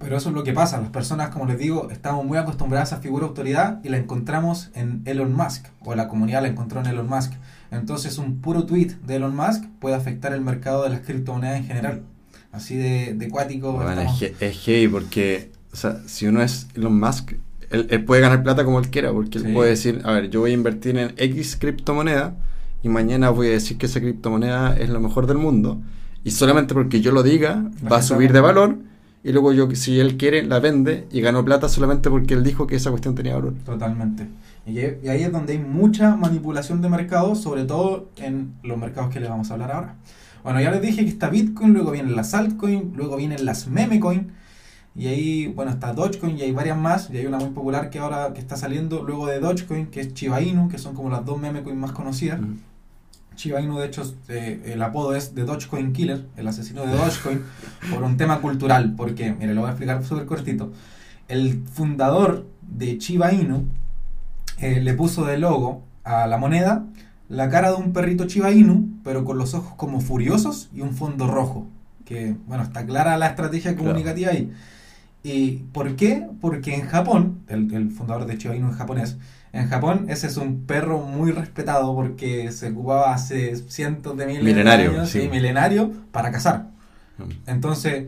[0.00, 0.80] pero eso es lo que pasa.
[0.80, 4.70] Las personas, como les digo, estamos muy acostumbradas a figura de autoridad y la encontramos
[4.74, 7.32] en Elon Musk, o la comunidad la encontró en Elon Musk.
[7.70, 11.66] Entonces, un puro tweet de Elon Musk puede afectar el mercado de las criptomonedas en
[11.66, 12.02] general.
[12.50, 13.82] Así de, de cuático.
[14.40, 17.32] es, heavy porque, o sea, si uno es Elon Musk,
[17.70, 20.50] él, puede ganar plata como él quiera, porque él puede decir, a ver, yo voy
[20.50, 22.36] a invertir en X criptomoneda
[22.82, 25.80] y mañana voy a decir que esa criptomoneda es lo mejor del mundo.
[26.24, 28.76] Y solamente porque yo lo diga, va a subir de valor
[29.24, 32.66] y luego yo si él quiere la vende y ganó plata solamente porque él dijo
[32.66, 33.54] que esa cuestión tenía valor.
[33.64, 34.26] Totalmente.
[34.66, 39.20] Y, ahí es donde hay mucha manipulación de mercado, sobre todo en los mercados que
[39.20, 39.94] le vamos a hablar ahora.
[40.44, 44.32] Bueno, ya les dije que está Bitcoin, luego vienen las altcoins, luego vienen las memecoin
[44.94, 47.98] y ahí, bueno, está Dogecoin y hay varias más, y hay una muy popular que
[47.98, 51.24] ahora que está saliendo luego de Dogecoin, que es Chiba Inu, que son como las
[51.24, 52.40] dos memecoin más conocidas.
[53.42, 57.42] Shiba Inu, de hecho, eh, el apodo es de Dogecoin Killer, el asesino de Dogecoin,
[57.92, 60.70] por un tema cultural, porque, mire, lo voy a explicar súper cortito.
[61.26, 63.66] El fundador de Shiba Inu
[64.58, 66.86] eh, le puso de logo a la moneda
[67.28, 70.94] la cara de un perrito Shiba Inu, pero con los ojos como furiosos y un
[70.94, 71.66] fondo rojo.
[72.04, 74.52] Que, bueno, está clara la estrategia comunicativa ahí.
[75.24, 76.28] ¿Y por qué?
[76.40, 79.16] Porque en Japón, el, el fundador de Shiba Inu es japonés,
[79.52, 84.54] en Japón ese es un perro muy respetado porque se ocupaba hace cientos de miles
[84.54, 86.68] de años y milenario para cazar.
[87.18, 87.50] Mm.
[87.50, 88.06] Entonces,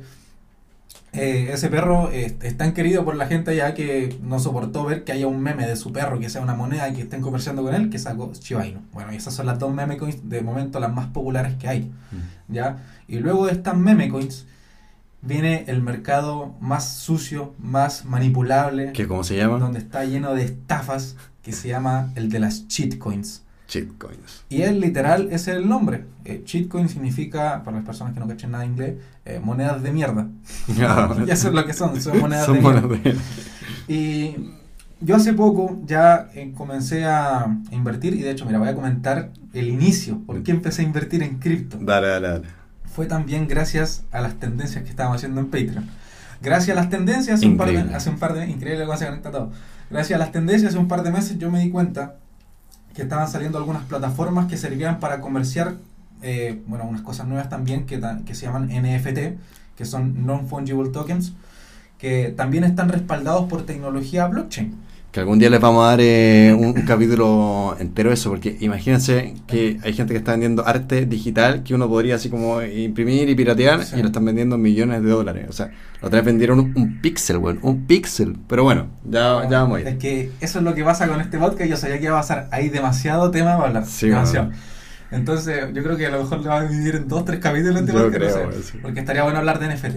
[1.13, 5.13] eh, ese perro es, tan querido por la gente allá que no soportó ver que
[5.13, 7.75] haya un meme de su perro que sea una moneda y que estén conversando con
[7.75, 8.81] él que sacó Shiba Inu.
[8.93, 11.81] Bueno, y esas son las dos meme coins de momento las más populares que hay.
[11.81, 12.53] Mm.
[12.55, 12.79] ¿ya?
[13.07, 14.47] Y luego de estas meme coins
[15.25, 18.93] viene el mercado más sucio, más manipulable.
[18.93, 19.59] ¿Qué cómo se llama?
[19.59, 23.43] Donde está lleno de estafas que se llama el de las cheat coins.
[23.67, 24.45] Cheat coins.
[24.49, 26.05] Y es literal, ese es el nombre.
[26.25, 29.83] Eh, cheat coin significa, para las personas que no cachen nada de inglés, eh, monedas
[29.83, 30.29] de mierda.
[31.27, 32.89] y eso es lo que son, son monedas de mierda.
[33.89, 34.37] Y
[35.01, 39.31] yo hace poco ya eh, comencé a invertir, y de hecho, mira, voy a comentar
[39.53, 41.79] el inicio, por qué empecé a invertir en cripto.
[41.81, 42.64] Dale, dale, dale.
[42.95, 45.91] Fue también gracias a las tendencias que estábamos haciendo en Patreon.
[46.41, 48.47] Gracias a las tendencias, hace un, par de, hace un par de...
[48.47, 49.51] Increíble cómo se conecta todo
[49.91, 52.17] Gracias a las tendencias, hace un par de meses yo me di cuenta
[52.95, 55.75] que estaban saliendo algunas plataformas que servían para comerciar,
[56.23, 59.41] eh, bueno, unas cosas nuevas también que, que se llaman NFT,
[59.77, 61.33] que son Non-Fungible Tokens,
[61.99, 64.75] que también están respaldados por tecnología blockchain.
[65.15, 69.35] Que algún día les vamos a dar eh, un, capítulo entero de eso, porque imagínense
[69.47, 73.37] que hay gente que está vendiendo arte digital que uno podría así como imprimir y
[73.37, 75.47] piratear y lo están vendiendo millones de dólares.
[75.49, 75.67] O sea,
[76.03, 78.37] la otra vez vendieron un, pixel, bueno, un pixel.
[78.49, 79.87] Pero bueno, ya, ya vamos a ir.
[79.87, 81.71] Es que eso es lo que pasa con este podcast.
[81.71, 82.49] Yo sabía que iba a pasar.
[82.51, 83.87] Hay demasiado tema para hablar.
[83.87, 84.51] Sí, demasiado.
[85.13, 87.83] Entonces, yo creo que a lo mejor le va a dividir en dos, tres capítulos
[87.83, 88.75] este podcast.
[88.83, 89.97] porque estaría bueno hablar de NFT.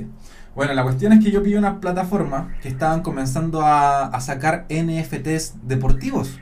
[0.58, 5.54] Bueno, la cuestión es que yo pillé una plataforma que estaban comenzando a, sacar NFTs
[5.62, 6.40] deportivos.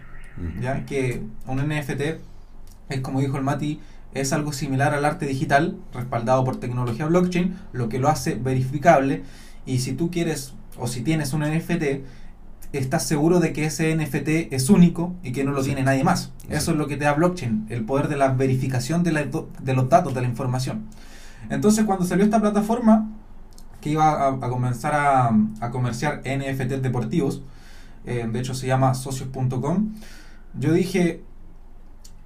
[0.62, 0.86] ¿ya?
[0.86, 2.02] Que un NFT
[2.88, 3.82] es, como dijo el Mati,
[4.14, 9.24] es algo similar al arte digital, respaldado por tecnología blockchain, lo que lo hace verificable.
[9.66, 12.06] Y si tú quieres, o si tienes un NFT,
[12.72, 16.32] estás seguro de que ese NFT es único y que no lo tiene nadie más.
[16.48, 19.12] Eso es lo que te da blockchain, el poder de la verificación de,
[19.62, 20.86] de los datos, de la información.
[21.50, 23.10] Entonces, cuando salió esta plataforma,
[23.86, 27.44] que iba a, comenzar a, comerciar NFTs deportivos,
[28.06, 29.94] eh, de hecho se llama socios.com,
[30.60, 31.22] yo dije,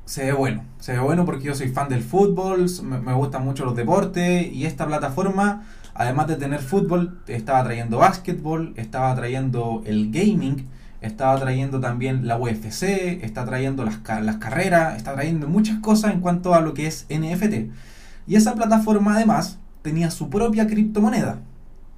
[0.06, 0.64] se ve bueno.
[0.80, 4.48] Se ve bueno porque yo soy fan del fútbol, me, me gustan mucho los deportes
[4.54, 10.66] y esta plataforma, además de tener fútbol, estaba trayendo básquetbol, estaba trayendo el gaming,
[11.02, 16.14] estaba trayendo también la UFC, está trayendo las, ca- las carreras, está trayendo muchas cosas
[16.14, 17.72] en cuanto a lo que es NFT.
[18.28, 21.40] Y esa plataforma además tenía su propia criptomoneda.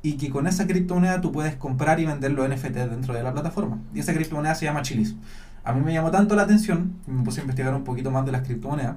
[0.03, 3.31] Y que con esa criptomoneda tú puedes comprar y vender los NFT dentro de la
[3.31, 3.79] plataforma.
[3.93, 5.15] Y esa criptomoneda se llama Chilis.
[5.63, 8.31] A mí me llamó tanto la atención, me puse a investigar un poquito más de
[8.31, 8.95] las criptomonedas.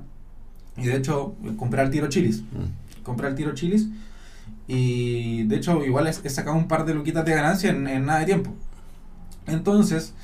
[0.76, 2.42] Y de hecho, compré al tiro Chilis.
[2.42, 3.02] Mm.
[3.02, 3.88] Compré al tiro Chilis.
[4.66, 8.20] Y de hecho, igual he, sacado un par de luquitas de ganancia en, en nada
[8.20, 8.54] de tiempo.
[9.46, 10.14] Entonces,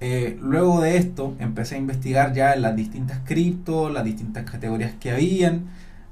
[0.00, 4.94] eh, luego de esto, empecé a investigar ya en las distintas criptos, las distintas categorías
[5.00, 5.66] que habían.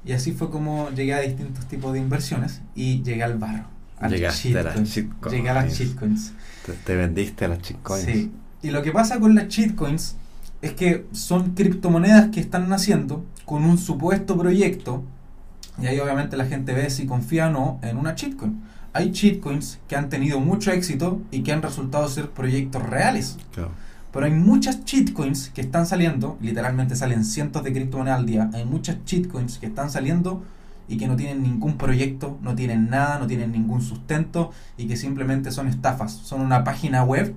[0.05, 3.65] Y así fue como llegué a distintos tipos de inversiones y llegué al barro.
[4.09, 4.95] Llegaste a las shitcoins.
[4.95, 5.35] shitcoins.
[5.35, 6.33] Llegué a las shitcoins.
[6.65, 8.05] Te, te vendiste a las shitcoins.
[8.05, 8.31] Sí.
[8.61, 10.15] Y lo que pasa con las shitcoins
[10.61, 15.03] es que son criptomonedas que están naciendo con un supuesto proyecto.
[15.81, 18.61] Y ahí obviamente la gente ve si confía o no en una shitcoin.
[18.93, 23.37] Hay shitcoins que han tenido mucho éxito y que han resultado ser proyectos reales.
[23.53, 23.71] Claro.
[24.13, 28.49] Pero hay muchas shitcoins que están saliendo, literalmente salen cientos de criptomonedas al día.
[28.53, 30.43] Hay muchas shitcoins que están saliendo
[30.87, 34.97] y que no tienen ningún proyecto, no tienen nada, no tienen ningún sustento y que
[34.97, 36.11] simplemente son estafas.
[36.11, 37.33] Son una página web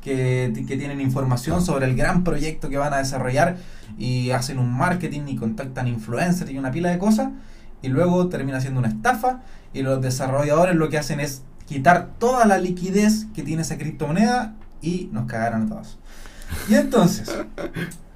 [0.00, 3.56] que, que tienen información sobre el gran proyecto que van a desarrollar
[3.98, 7.30] y hacen un marketing y contactan influencers y una pila de cosas
[7.82, 9.40] y luego termina siendo una estafa
[9.72, 14.54] y los desarrolladores lo que hacen es quitar toda la liquidez que tiene esa criptomoneda
[14.80, 15.98] y nos cagaron a todos.
[16.68, 17.34] Y entonces,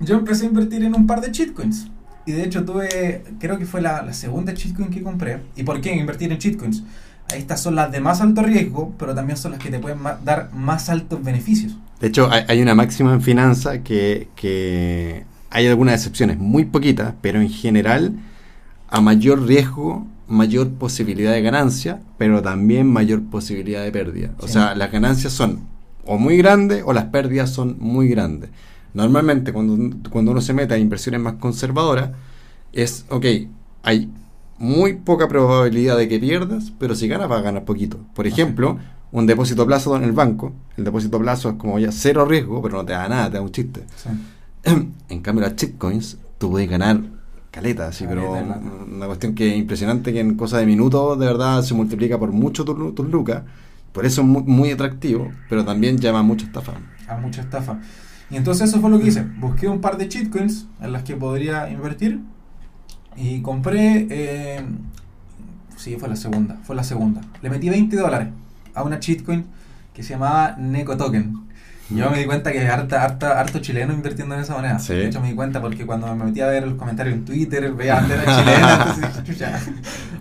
[0.00, 1.90] yo empecé a invertir en un par de shitcoins.
[2.26, 5.40] Y de hecho tuve, creo que fue la, la segunda shitcoin que compré.
[5.56, 6.82] ¿Y por qué invertir en shitcoins?
[7.34, 10.50] Estas son las de más alto riesgo, pero también son las que te pueden dar
[10.52, 11.76] más altos beneficios.
[12.00, 17.14] De hecho, hay, hay una máxima en finanza que, que hay algunas excepciones, muy poquitas,
[17.20, 18.12] pero en general,
[18.88, 24.30] a mayor riesgo, mayor posibilidad de ganancia, pero también mayor posibilidad de pérdida.
[24.38, 24.54] O Sí.
[24.54, 25.60] sea, las ganancias son
[26.04, 28.50] o muy grandes o las pérdidas son muy grandes.
[28.96, 32.12] Normalmente, cuando, cuando uno se mete a inversiones más conservadoras,
[32.72, 33.26] es, ok,
[33.82, 34.10] hay
[34.56, 37.98] muy poca probabilidad de que pierdas, pero si ganas vas a ganar poquito.
[38.14, 38.78] Por ejemplo,
[39.12, 42.24] un depósito a plazo en el banco, el depósito a plazo es como ya cero
[42.24, 43.84] riesgo, pero no te da nada, te da un chiste.
[43.96, 44.08] Sí.
[45.10, 47.02] En cambio, las shitcoins, tú puedes ganar
[47.50, 51.26] caleta, así, pero Caleta una cuestión que es impresionante que en cosa de minutos, de
[51.26, 53.42] verdad, se multiplica por mucho tus tus lucas.
[53.92, 56.72] Por eso es muy, muy atractivo, pero también llama mucha estafa.
[57.08, 57.78] a mucha estafa.
[58.30, 59.22] Y entonces eso fue lo que hice.
[59.38, 62.20] Busqué un par de shitcoins en las que podría invertir
[63.16, 64.06] y compré.
[64.10, 64.64] Eh,
[65.76, 66.58] sí, fue la segunda.
[66.64, 67.20] Fue la segunda.
[67.42, 68.28] Le metí 20 dólares
[68.74, 69.46] a una shitcoin
[69.94, 71.46] que se llamaba Neko Token.
[71.88, 74.80] Yo me di cuenta que harta, harta, harto chileno invirtiendo en esa moneda.
[74.80, 74.92] Sí.
[74.92, 77.72] De hecho, me di cuenta porque cuando me metí a ver los comentarios en Twitter,
[77.72, 78.98] veía banderas chilenas.
[79.18, 79.48] entonces.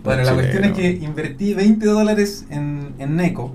[0.03, 3.51] Bueno, la cuestión es que invertí 20 dólares en, en Neko.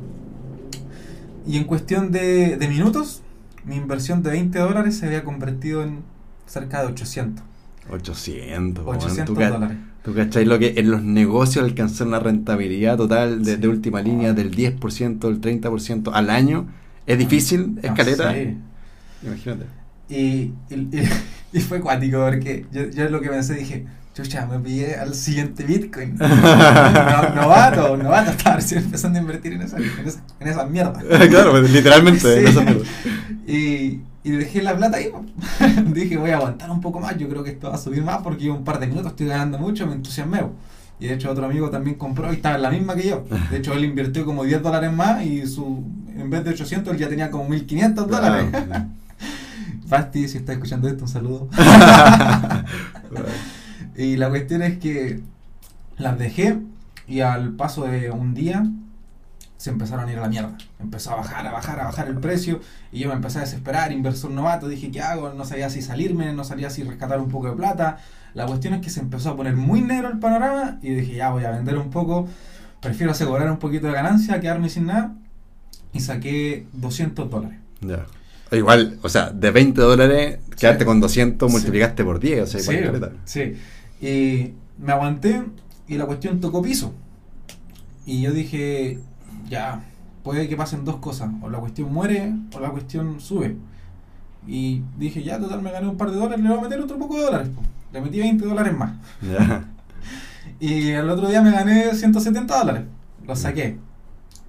[1.46, 3.22] Y en cuestión de, de minutos,
[3.64, 6.00] mi inversión de 20 dólares se había convertido en
[6.46, 7.44] cerca de 800.
[7.90, 8.96] 800, weón.
[8.96, 9.76] 800 ¿Tú, ca- dólares.
[10.04, 13.60] tú cachai lo que en los negocios alcanzar una rentabilidad total de, Sí.
[13.60, 16.68] de última línea del 10%, del 30% al año?
[17.06, 17.78] ¿Es difícil?
[17.82, 18.32] ¿Es No caleta?
[18.32, 18.56] sé.
[19.22, 19.64] Imagínate.
[20.08, 21.08] Y, y, y-
[21.52, 23.86] y fue cuático porque yo, yo lo que pensé dije,
[24.22, 26.16] chucha, me pillé al siguiente Bitcoin.
[26.18, 31.00] no, novato, novato, estaba recién empezando a invertir en esa, en esa, en esa mierda.
[31.28, 32.20] claro, pues, literalmente.
[32.20, 32.40] Sí.
[32.40, 32.84] en esa mierda.
[33.46, 35.08] Y, y dejé la plata ahí.
[35.08, 35.24] po.
[35.92, 37.16] Dije, voy a aguantar un poco más.
[37.16, 39.26] Yo creo que esto va a subir más porque yo un par de minutos estoy
[39.26, 39.86] ganando mucho.
[39.86, 40.38] Me entusiasmé.
[40.40, 40.52] po.
[41.00, 43.24] Y de hecho, otro amigo también compró y estaba en la misma que yo.
[43.50, 45.82] De hecho, él invirtió como 10 dólares más y su
[46.20, 48.46] en vez de 800, él ya tenía como 1500 dólares.
[49.88, 51.48] Basti, si estás escuchando esto, un saludo.
[53.96, 55.20] Y la cuestión es que
[55.98, 56.58] las dejé
[57.06, 58.64] y al paso de un día
[59.56, 60.56] se empezaron a ir a la mierda.
[60.78, 62.60] Empezó a bajar, a bajar, a bajar el precio
[62.92, 65.34] y yo me empecé a desesperar, inversor novato, dije, ¿qué hago?
[65.34, 67.98] No sabía si salirme, no sabía si rescatar un poco de plata.
[68.32, 71.30] La cuestión es que se empezó a poner muy negro el panorama y dije, ya
[71.30, 72.26] voy a vender un poco,
[72.80, 75.12] prefiero asegurar un poquito de ganancia, quedarme sin nada
[75.92, 77.58] y saqué 200 dólares.
[77.82, 78.06] Ya.
[78.52, 80.86] Igual, o sea, de 20 dólares, quedarte Sí.
[80.86, 81.52] con 200 Sí.
[81.56, 83.56] multiplicaste por 10, o sea, igual sí.
[84.00, 85.44] Y me aguanté
[85.86, 86.92] y la cuestión tocó piso.
[88.06, 88.98] Y yo dije,
[89.48, 89.84] ya,
[90.22, 91.30] puede que pasen dos cosas.
[91.42, 93.56] O la cuestión muere o la cuestión sube.
[94.46, 96.98] Y dije, ya, total, me gané un par de dólares, le voy a meter otro
[96.98, 97.48] poco de dólares.
[97.48, 97.62] po.
[97.92, 98.92] Le metí 20 dólares más.
[100.58, 102.82] Y el otro día me gané 170 dólares.
[103.26, 103.78] Los saqué.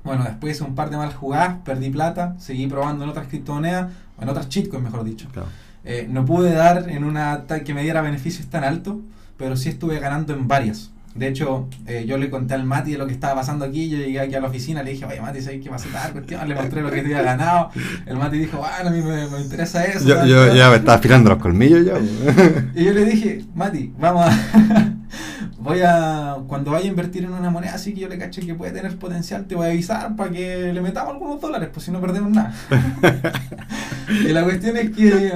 [0.04, 3.92] Bueno, después hice un par de malas jugadas, perdí plata, seguí probando en otras criptomonedas,
[4.18, 5.30] o en otras shitcoins, mejor dicho.
[5.32, 5.48] Claro.
[5.84, 8.98] Eh, no pude dar en una tal que me diera beneficios tan altos,
[9.42, 10.92] pero sí estuve ganando en varias.
[11.16, 13.90] De hecho, eh, yo le conté al Mati de lo que estaba pasando aquí.
[13.90, 16.48] Yo llegué aquí a la oficina, le dije, oye, Mati, ¿sabes qué pasa tal cuestión?
[16.48, 17.72] Le mostré lo que te había ganado.
[18.06, 20.08] El Mati dijo, bueno, a mí me, me interesa eso.
[20.08, 20.56] Yo, yo tal".
[20.56, 21.96] ya me estaba afilando los colmillos ya.
[22.76, 24.94] Y yo le dije, Mati, vamos a.
[25.58, 26.38] voy a.
[26.48, 28.96] Cuando vaya a invertir en una moneda así que yo le caché que puede tener
[28.98, 32.32] potencial, te voy a avisar para que le metamos algunos dólares, pues si no perdemos
[32.32, 32.54] nada.
[34.10, 35.34] y la cuestión es que.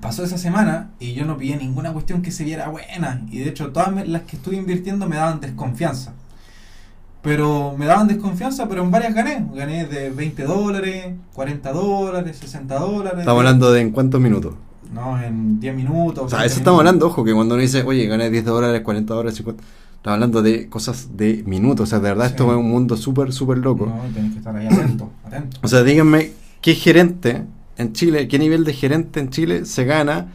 [0.00, 3.22] Pasó esa semana y yo no pillé ninguna cuestión que se viera buena.
[3.30, 6.12] Y de hecho, todas las que estuve invirtiendo me daban desconfianza.
[7.22, 9.44] Pero me daban desconfianza, pero en varias gané.
[9.54, 13.18] Gané de 20 dólares, 40 dólares, 60 dólares.
[13.20, 14.54] Estamos hablando de en cuántos minutos.
[14.92, 16.24] No, en 10 minutos.
[16.26, 18.80] O sea, 20 eso estamos hablando, ojo, que cuando uno dice, oye, gané 10 dólares,
[18.82, 19.62] 40 dólares, 50.
[19.96, 21.88] Estamos hablando de cosas de minutos.
[21.88, 22.30] O sea, de verdad, Sí.
[22.30, 23.86] esto es un mundo súper, súper loco.
[23.86, 25.58] No, tenés que estar ahí atento, atento.
[25.62, 26.30] O sea, díganme,
[26.62, 27.42] ¿qué gerente
[27.78, 30.32] en Chile, qué nivel de gerente en Chile se gana,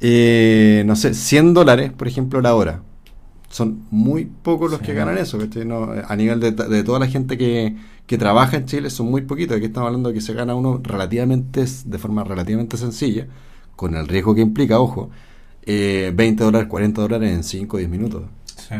[0.00, 2.82] eh, no sé, 100 dólares, por ejemplo, la hora?
[3.50, 4.86] Son muy pocos los Sí.
[4.86, 5.38] que ganan eso.
[5.66, 9.22] No, a nivel de, de toda la gente que, que trabaja en Chile, son muy
[9.22, 9.56] poquitos.
[9.56, 13.26] Aquí estamos hablando de que se gana uno relativamente, de forma relativamente sencilla,
[13.76, 15.10] con el riesgo que implica, ojo,
[15.64, 18.24] eh, 20 dólares, 40 dólares en 5 o 10 minutos.
[18.56, 18.74] Sí.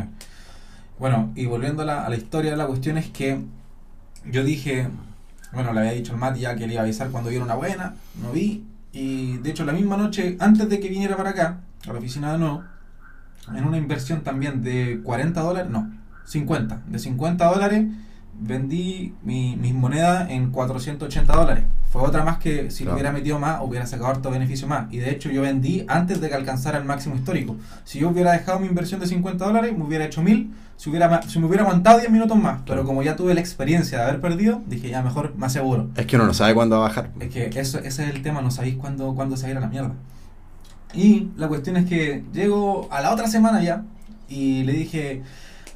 [0.99, 3.39] Bueno, y volviendo a la, a la historia, la cuestión es que
[4.31, 4.89] yo dije,
[5.53, 7.55] bueno, le había dicho al Mati ya que le iba a avisar cuando viera una
[7.55, 11.59] buena, no vi, y de hecho la misma noche, antes de que viniera para acá,
[11.87, 12.65] a la oficina de nuevo,
[13.55, 15.91] en una inversión también de 40 dólares, no,
[16.25, 17.87] 50, de 50 dólares,
[18.41, 21.65] vendí mi, mis monedas en 480 dólares.
[21.91, 22.91] Fue otra más que si Claro.
[22.91, 24.93] lo hubiera metido más, hubiera sacado harto beneficio más.
[24.93, 27.57] Y de hecho yo vendí antes de que alcanzara el máximo histórico.
[27.85, 31.23] Si yo hubiera dejado mi inversión de 50 dólares, me hubiera hecho 1000, si, hubiera,
[31.23, 32.61] si me hubiera aguantado 10 minutos más.
[32.67, 35.89] Pero como ya tuve la experiencia de haber perdido, dije ya mejor, más seguro.
[35.97, 37.11] Es que uno no sabe cuándo va a bajar.
[37.21, 39.57] Es que eso, ese es el tema, no sabéis cuándo, cuándo se va a ir
[39.57, 39.93] a la mierda.
[40.95, 43.83] Y la cuestión es que llego a la otra semana ya
[44.29, 45.23] y le dije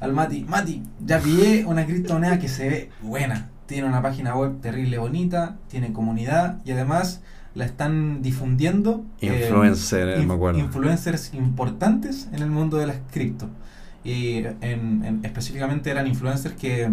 [0.03, 3.49] al Mati, Mati, ya pillé una criptomoneda que se ve buena.
[3.65, 7.21] Tiene una página web terrible bonita, tiene comunidad y además
[7.55, 9.05] la están difundiendo.
[9.21, 10.59] eh, Influencer, eh, inf- me acuerdo.
[10.59, 13.47] Influencers importantes en el mundo de las cripto.
[14.03, 16.89] Y en- en- específicamente eran influencers que,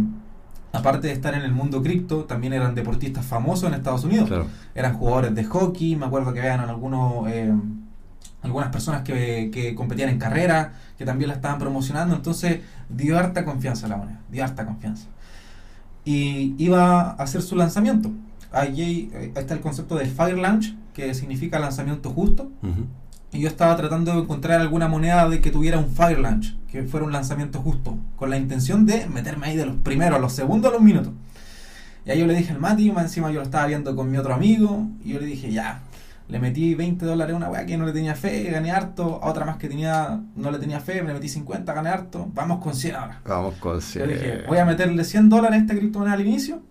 [0.72, 4.46] aparte de estar en el mundo cripto, también eran deportistas famosos en Estados Unidos Claro.
[4.76, 7.52] eran jugadores de hockey, me acuerdo que habían algunos eh,
[8.42, 13.44] algunas personas que, que competían en carrera, que también la estaban promocionando, entonces dio harta
[13.44, 15.06] confianza a la moneda, dio harta confianza.
[16.04, 18.10] Y iba a hacer su lanzamiento.
[18.52, 22.86] Allí está el concepto del Fire Launch, que significa lanzamiento justo, Ujú.
[23.32, 26.82] y yo estaba tratando de encontrar alguna moneda de que tuviera un Fire Launch, que
[26.84, 30.32] fuera un lanzamiento justo, con la intención de meterme ahí de los primeros a los
[30.32, 31.12] segundos a los minutos.
[32.06, 34.34] Y ahí yo le dije al Mati, encima yo lo estaba viendo con mi otro
[34.34, 35.80] amigo, y yo le dije, ya,
[36.30, 39.28] le metí 20 dólares a una weá que no le tenía fe, gané harto, a
[39.28, 42.74] otra más que tenía no le tenía fe, le metí 50, gané harto, vamos con
[42.74, 43.20] 100 ahora.
[43.26, 44.08] Vamos con Yo cien.
[44.08, 46.62] dije, voy a meterle 100 dólares a esta criptomoneda al inicio.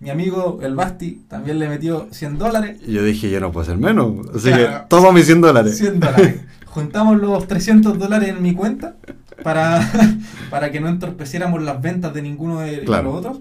[0.00, 2.78] Mi amigo el Basti también le metió 100 dólares.
[2.86, 4.14] Y yo dije, yo no puedo hacer menos.
[4.34, 4.82] Así Claro.
[4.82, 5.76] que toma mis 100 dólares.
[5.78, 6.40] 100 dólares.
[6.66, 8.94] Juntamos los 300 dólares en mi cuenta
[9.42, 9.80] para,
[10.50, 13.04] para que no entorpeciéramos las ventas de ninguno de Claro.
[13.04, 13.38] los otros.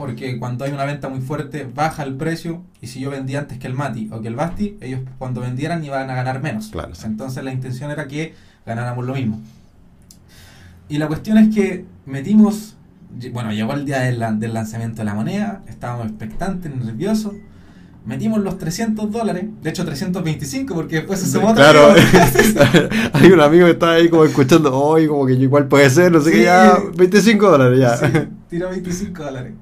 [0.00, 2.62] Porque cuando hay una venta muy fuerte, baja el precio.
[2.80, 5.84] Y si yo vendía antes que el Mati o que el Basti, ellos cuando vendieran
[5.84, 6.68] iban a ganar menos.
[6.68, 6.90] Claro.
[7.04, 8.34] Entonces la intención era que
[8.66, 9.40] ganáramos lo mismo.
[10.88, 12.76] Y la cuestión es que metimos.
[13.32, 15.62] Bueno, llegó el día del, lan- del lanzamiento de la moneda.
[15.68, 17.34] Estábamos expectantes, nerviosos.
[18.06, 19.44] Metimos los 300 dólares.
[19.62, 21.92] De hecho, 325, porque después se sumó Claro,
[23.12, 26.20] hay un amigo que está ahí como escuchando, hoy como que igual puede ser, no
[26.20, 26.36] sé Sí.
[26.38, 27.96] qué, ya, 25 dólares ya.
[27.98, 28.06] Sí,
[28.48, 29.52] tiró 25 dólares.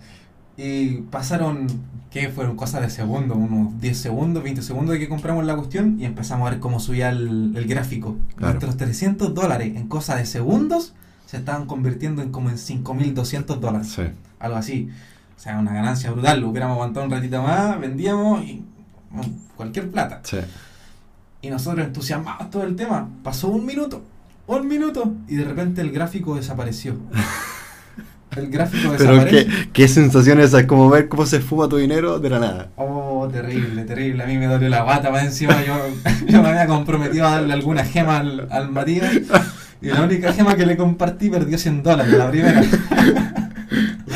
[0.58, 1.68] Y pasaron,
[2.10, 2.30] ¿qué?
[2.30, 6.04] Fueron cosas de segundos, unos 10 segundos, 20 segundos de que compramos la cuestión y
[6.04, 8.16] empezamos a ver cómo subía el, el gráfico.
[8.34, 8.54] Claro.
[8.54, 10.94] Nuestros 300 dólares en cosas de segundos
[11.26, 13.92] se estaban convirtiendo en como en 5.200 dólares.
[13.94, 14.02] Sí.
[14.40, 14.88] Algo así.
[15.36, 16.40] O sea, una ganancia brutal.
[16.40, 18.64] Lo hubiéramos aguantado un ratito más, vendíamos y
[19.54, 20.20] cualquier plata.
[20.24, 20.38] Sí.
[21.40, 23.08] Y nosotros entusiasmados todo el tema.
[23.22, 24.02] Pasó un minuto,
[24.48, 26.96] un minuto, y de repente el gráfico desapareció.
[28.38, 29.50] El gráfico Pero desapareció.
[29.52, 32.68] qué, qué sensación esa, es como ver cómo se fuma tu dinero de la nada.
[32.76, 34.22] Oh, terrible, terrible.
[34.22, 35.56] A mí me dolió la guata más encima.
[35.64, 35.74] Yo,
[36.28, 39.12] yo me había comprometido a darle alguna gema al, al Matías.
[39.80, 42.62] Y la única gema que le compartí perdió 100 dólares, la primera.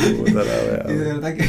[0.03, 1.45] Y de verdad que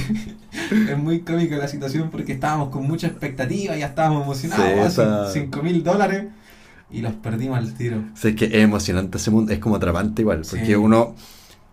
[0.92, 5.32] es muy cómica la situación porque estábamos con mucha expectativa, ya estábamos emocionados, Sí, esa-
[5.32, 6.26] 5 mil dólares
[6.92, 8.04] y los perdimos al tiro.
[8.14, 10.76] Sí, es que es emocionante ese mundo, es como atrapante igual, porque Sí.
[10.76, 11.16] uno,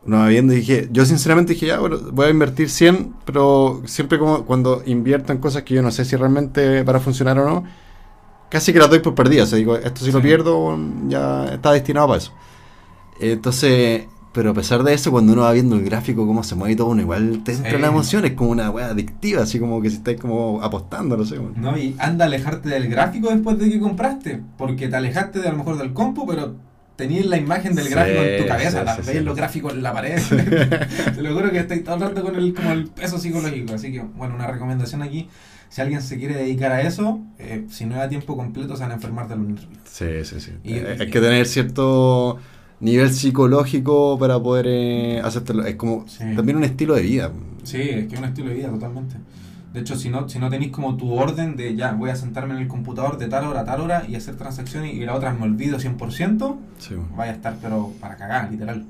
[0.04, 4.44] viendo y dije, yo sinceramente dije, ya, bueno, voy a invertir 100, pero siempre como
[4.44, 7.64] cuando invierto en cosas que yo no sé si realmente para funcionar o no,
[8.48, 9.48] casi que las doy por perdidas.
[9.48, 10.78] O sea, digo, esto si lo pierdo,
[11.08, 12.32] ya está destinado para eso.
[13.20, 16.72] Entonces, pero a pesar de eso, cuando uno va viendo el gráfico, cómo se mueve
[16.72, 17.78] y todo, uno igual te entra Sí.
[17.78, 21.24] la emoción, es como una wea adictiva, así como que si estáis como apostando, no
[21.24, 21.38] sé.
[21.38, 21.54] weón.
[21.56, 25.48] No, y anda a alejarte del gráfico después de que compraste, porque te alejaste de
[25.48, 26.54] a lo mejor del compu, pero
[27.00, 29.92] tenías la imagen del Sí, gráfico en tu cabeza, sí, veis los gráficos en la
[29.92, 30.20] pared.
[31.16, 33.74] Te lo juro que estáis todo el rato con el, como el peso psicológico.
[33.74, 35.28] Así que, bueno, una recomendación aquí,
[35.68, 38.82] si alguien se quiere dedicar a eso, eh, si no es a tiempo completo, se
[38.82, 39.68] van a enfermar de los nervios.
[39.84, 40.52] Sí, sí, sí.
[40.64, 42.38] Y- Eh, hay que tener cierto
[42.80, 45.64] nivel psicológico para poder eh, hacértelo.
[45.66, 46.24] Es como Sí.
[46.36, 47.30] también un estilo de vida.
[47.62, 49.16] Sí, es que es un estilo de vida totalmente.
[49.72, 52.54] De hecho, si no, si no tenéis como tu orden de ya, voy a sentarme
[52.54, 55.32] en el computador de tal hora a tal hora y hacer transacciones y la otra
[55.32, 58.84] me olvido 100%, Sí, vaya a estar pero para cagar, literal.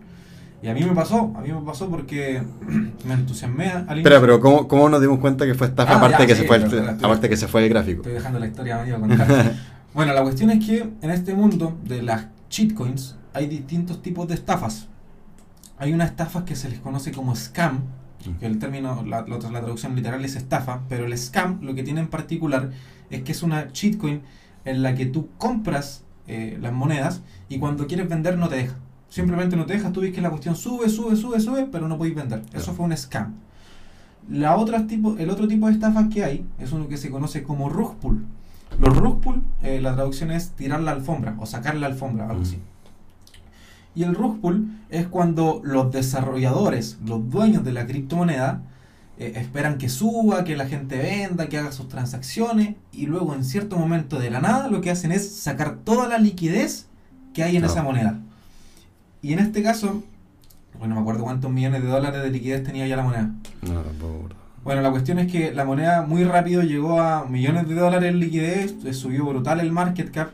[0.62, 2.42] Y a mí me pasó, a mí me pasó porque
[3.06, 3.96] me entusiasmé al inicio.
[3.98, 6.40] Espera, pero ¿cómo, ¿cómo nos dimos cuenta que fue estafa Ah, aparte, ya, que sí,
[6.42, 8.00] se fue el, estoy- aparte que se fue el gráfico?
[8.00, 9.52] Estoy dejando la historia medio contar.
[9.94, 14.34] bueno, la cuestión es que en este mundo de las shitcoins hay distintos tipos de
[14.34, 14.86] estafas.
[15.78, 17.80] Hay unas estafas que se les conoce como scam,
[18.38, 21.82] que el término, la, la, la traducción literal es estafa, pero el scam lo que
[21.82, 22.70] tiene en particular
[23.10, 24.20] es que es una shitcoin
[24.64, 28.76] en la que tú compras eh, las monedas y cuando quieres vender no te deja.
[29.08, 31.96] Simplemente no te deja, tú ves que la cuestión sube, sube, sube, sube, pero no
[31.98, 32.42] podéis vender.
[32.52, 33.34] Eso fue un scam.
[34.28, 37.42] La otra tipo, el otro tipo de estafas que hay es uno que se conoce
[37.42, 38.24] como rug pull.
[38.78, 42.40] Los rug pull, eh, la traducción es tirar la alfombra o sacar la alfombra, algo
[42.40, 42.42] Mm.
[42.42, 42.58] así.
[43.94, 48.62] Y el rug pull es cuando los desarrolladores, los dueños de la criptomoneda,
[49.18, 53.44] eh, esperan que suba, que la gente venda, que haga sus transacciones y luego en
[53.44, 56.86] cierto momento de la nada lo que hacen es sacar toda la liquidez
[57.34, 58.18] que hay en esa moneda.
[59.22, 60.02] Y en este caso,
[60.78, 63.30] bueno, no me acuerdo cuántos millones de dólares de liquidez tenía ya la moneda.
[63.60, 64.30] No, tampoco.
[64.64, 68.20] Bueno, la cuestión es que la moneda muy rápido llegó a millones de dólares en
[68.20, 70.30] liquidez, eh, subió brutal el market cap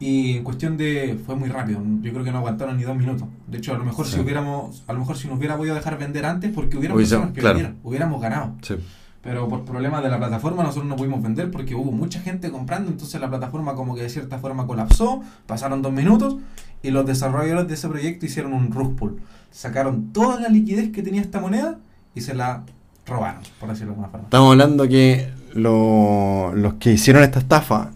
[0.00, 1.80] y en cuestión de fue muy rápido.
[2.02, 3.28] Yo creo que no aguantaron ni dos minutos.
[3.46, 4.14] De hecho, a lo mejor Sí.
[4.14, 7.30] si hubiéramos, a lo mejor si nos hubiera podido dejar vender antes, porque hubiera personas
[7.32, 7.74] que claro.
[7.84, 8.54] hubiéramos ganado.
[8.62, 8.74] Sí.
[9.22, 12.90] Pero por problemas de la plataforma nosotros no pudimos vender porque hubo mucha gente comprando,
[12.90, 16.36] entonces la plataforma como que de cierta forma colapsó, pasaron dos minutos
[16.82, 19.20] y los desarrolladores de ese proyecto hicieron un rug pull.
[19.50, 21.76] Sacaron toda la liquidez que tenía esta moneda
[22.14, 22.62] y se la
[23.06, 24.24] robaron, por decirlo de alguna forma.
[24.24, 27.90] Estamos hablando que lo- los que hicieron esta estafa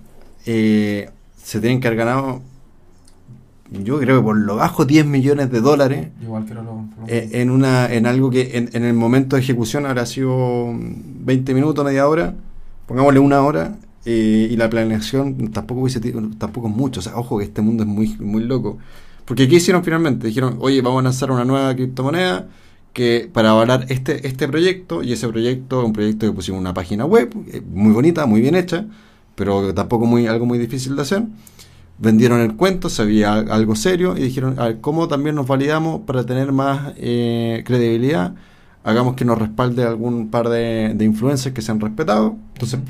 [0.45, 1.09] eh,
[1.45, 2.41] se tienen que haber ganado,
[3.71, 7.31] yo creo que por lo bajo 10 millones de dólares Igual que lo, lo- eh,
[7.33, 11.85] en, una, en algo que en, en el momento de ejecución habrá sido 20 minutos,
[11.85, 12.35] media hora,
[12.87, 15.99] pongámosle una hora, eh, y la planeación tampoco hubiese
[16.39, 17.01] tampoco es mucho.
[17.01, 18.77] O sea, ojo que este mundo es muy, muy loco.
[19.25, 20.27] Porque ¿qué hicieron finalmente?
[20.27, 22.47] Dijeron, oye, vamos a lanzar una nueva criptomoneda
[22.93, 26.75] que para avalar este, este proyecto, y ese proyecto es un proyecto que pusimos una
[26.75, 28.85] página web, eh, muy bonita, muy bien hecha,
[29.35, 31.25] pero tampoco muy, algo muy difícil de hacer.
[31.99, 36.25] Vendieron el cuento, sabía algo serio, y dijeron, a ver, ¿cómo también nos validamos para
[36.25, 38.35] tener más eh, credibilidad?
[38.83, 42.37] Hagamos que nos respalde algún par de, de influencers que se han respetado.
[42.55, 42.81] Entonces,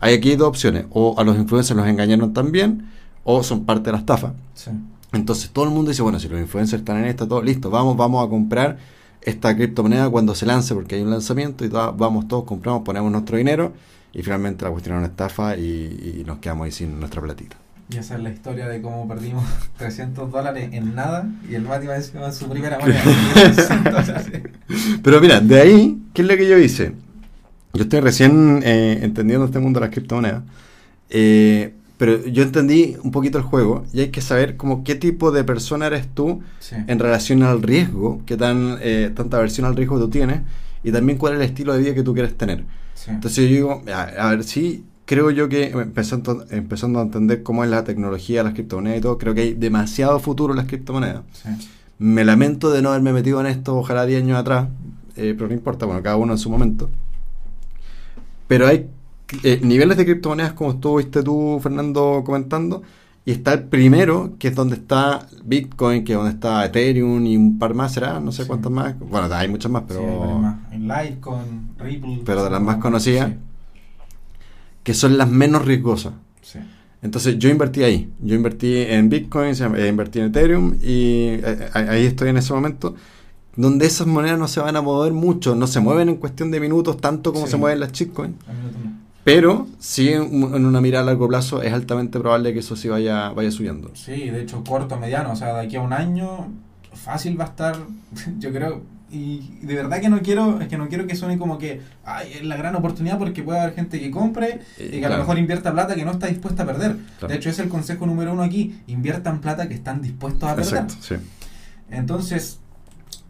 [0.00, 0.86] hay aquí dos opciones.
[0.90, 2.88] O a los influencers los engañaron también,
[3.24, 4.32] o son parte de la estafa.
[4.54, 4.70] Sí.
[5.12, 7.96] Entonces todo el mundo dice, bueno, si los influencers están en esta, todo listo, vamos,
[7.96, 8.78] vamos a comprar
[9.22, 13.36] esta criptomoneda cuando se lance, porque hay un lanzamiento y vamos todos, compramos, ponemos nuestro
[13.36, 13.72] dinero
[14.18, 17.56] y finalmente la cuestión era una estafa y, y nos quedamos ahí sin nuestra platita.
[17.88, 19.44] Y esa es la historia de cómo perdimos
[19.78, 23.02] 300 dólares en nada y el Mati va en su primera moneda.
[23.34, 24.32] 300 dólares.
[25.02, 26.92] Pero mira, de ahí, ¿qué es lo que yo hice?
[27.74, 30.42] Yo estoy recién eh, entendiendo este mundo de las criptomonedas,
[31.10, 35.30] eh, pero yo entendí un poquito el juego y hay que saber como qué tipo
[35.30, 36.76] de persona eres tú Sí.
[36.86, 40.40] en relación al riesgo, qué tan, eh, tanta aversión al riesgo tú tienes
[40.84, 42.64] y también cuál es el estilo de vida que tú quieres tener.
[42.96, 43.12] Sí.
[43.12, 47.64] Entonces yo digo, a, a ver, sí, creo yo que empezando, empezando a entender cómo
[47.64, 51.22] es la tecnología, las criptomonedas y todo, creo que hay demasiado futuro en las criptomonedas.
[51.32, 51.48] Sí.
[51.98, 54.68] Me lamento de no haberme metido en esto, ojalá 10 años atrás,
[55.16, 56.90] eh, pero no importa, bueno, cada uno en su momento.
[58.48, 58.88] Pero hay
[59.42, 62.82] eh, niveles de criptomonedas, como estuviste tú, Fernando, comentando,
[63.26, 67.36] y está el primero, que es donde está Bitcoin, que es donde está Ethereum y
[67.36, 68.20] un par más, ¿será?
[68.20, 68.48] No sé Sí.
[68.48, 68.98] cuántas más.
[68.98, 70.00] Bueno, hay muchas más, pero...
[70.00, 70.56] Sí, hay más.
[70.72, 72.22] En Litecoin, Ripple.
[72.24, 72.80] Pero de las más Sí.
[72.80, 73.32] conocidas.
[74.82, 76.12] que son las menos riesgosas.
[76.42, 76.60] Sí.
[77.02, 78.08] Entonces yo invertí ahí.
[78.22, 82.94] Yo invertí en Bitcoin, eh, invertí en Ethereum y eh, ahí estoy en ese momento
[83.56, 86.60] donde esas monedas no se van a mover mucho, no se mueven en cuestión de
[86.60, 88.34] minutos tanto como se mueven las shitcoins,
[89.26, 93.30] Pero sí en, una mirada a largo plazo es altamente probable que eso sí vaya,
[93.30, 93.90] vaya subiendo.
[93.92, 95.32] Sí, de hecho, corto, mediano.
[95.32, 96.46] O sea, de aquí a un año,
[96.92, 97.76] fácil va a estar.
[98.38, 101.58] Yo creo, y de verdad que no quiero, es que no quiero que suene como
[101.58, 105.06] que ay, es la gran oportunidad porque puede haber gente que compre Eh, y que
[105.06, 106.96] a lo mejor invierta plata que no está dispuesta a perder.
[107.18, 107.32] Claro.
[107.32, 110.82] De hecho, es el consejo número uno aquí, inviertan plata que están dispuestos a perder.
[110.84, 111.16] Exacto, sí.
[111.90, 112.60] Entonces,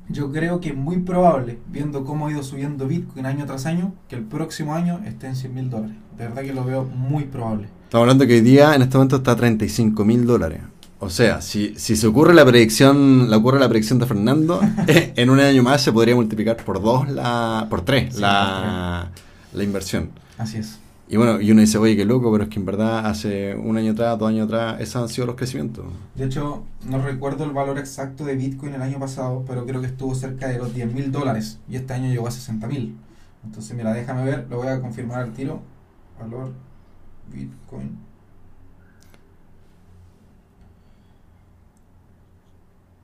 [0.09, 3.95] yo creo que es muy probable, viendo cómo ha ido subiendo Bitcoin año tras año,
[4.09, 5.97] que el próximo año esté en 100 mil dólares.
[6.17, 7.69] De verdad que lo veo muy probable.
[7.85, 10.61] Estamos hablando que hoy día en este momento está a 35 mil dólares.
[10.99, 15.13] O sea, si, si se ocurre la predicción, la ocurre la predicción de Fernando, eh,
[15.17, 19.11] en un año más se podría multiplicar por dos la, por tres Sí, la,
[19.53, 20.11] la inversión.
[20.39, 20.79] Así es.
[21.09, 23.77] Y bueno, y uno dice, oye, qué loco, pero es que en verdad hace un
[23.77, 25.85] año atrás, dos años atrás, esos han sido los crecimientos.
[26.17, 29.87] De hecho, no recuerdo el valor exacto de Bitcoin el año pasado, pero creo que
[29.87, 32.97] estuvo cerca de los 10 mil dólares y este año llegó a 60 mil.
[33.45, 35.63] Entonces, mira, déjame ver, lo voy a confirmar al tiro.
[36.19, 36.53] Valor
[37.33, 37.99] Bitcoin.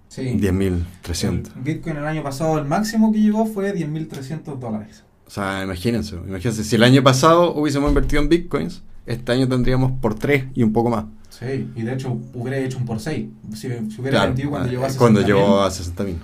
[0.09, 0.23] Sí.
[0.23, 1.57] 10.300.
[1.57, 5.05] El Bitcoin el año pasado, el máximo que llegó fue 10.300 dólares.
[5.27, 9.93] O sea, imagínense, imagínense, si el año pasado hubiésemos invertido en bitcoins, este año tendríamos
[10.01, 11.05] por tres y un poco más.
[11.31, 13.27] Sí, y de hecho hubiera hecho un por 6.
[13.55, 13.67] Si, si
[14.01, 16.15] hubiera Claro, metido cuando eh, llegó a 60 cuando llegó a 60.000.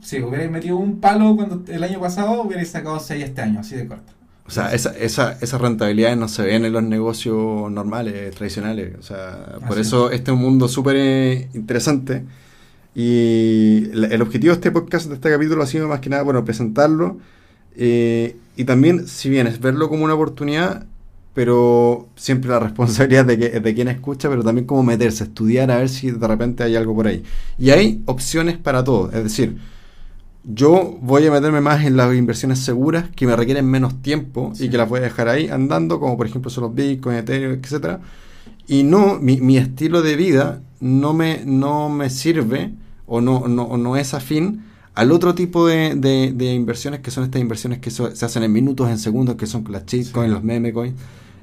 [0.00, 3.76] Si hubiera metido un palo cuando el año pasado, hubiera sacado 6 este año, así
[3.76, 4.12] de corto.
[4.46, 8.94] O sea, esa, esa, esas rentabilidades no se ven en los negocios normales, tradicionales.
[8.98, 12.24] O sea, por Así eso este es un mundo súper eh, interesante.
[12.94, 16.44] Y el objetivo de este podcast, de este capítulo, ha sido más que nada, bueno,
[16.44, 17.18] presentarlo.
[17.76, 20.86] Eh, y también, si bien es verlo como una oportunidad,
[21.34, 25.78] pero siempre la responsabilidad de, que, de quien escucha, pero también como meterse, estudiar a
[25.78, 27.22] ver si de repente hay algo por ahí.
[27.58, 29.10] Y hay opciones para todo.
[29.12, 29.58] Es decir,
[30.44, 34.66] yo voy a meterme más en las inversiones seguras que me requieren menos tiempo Sí.
[34.66, 37.54] y que las voy a dejar ahí andando, como por ejemplo son los Bitcoin, Ethereum,
[37.62, 38.00] etcétera.
[38.68, 42.74] Y no, mi, mi estilo de vida no me, no me sirve
[43.06, 44.64] o no, no, no es afín
[44.96, 48.42] al otro tipo de, de- de inversiones que son estas inversiones que so- se hacen
[48.42, 50.34] en minutos, en segundos, que son las shitcoins, Sí.
[50.34, 50.94] los meme coins.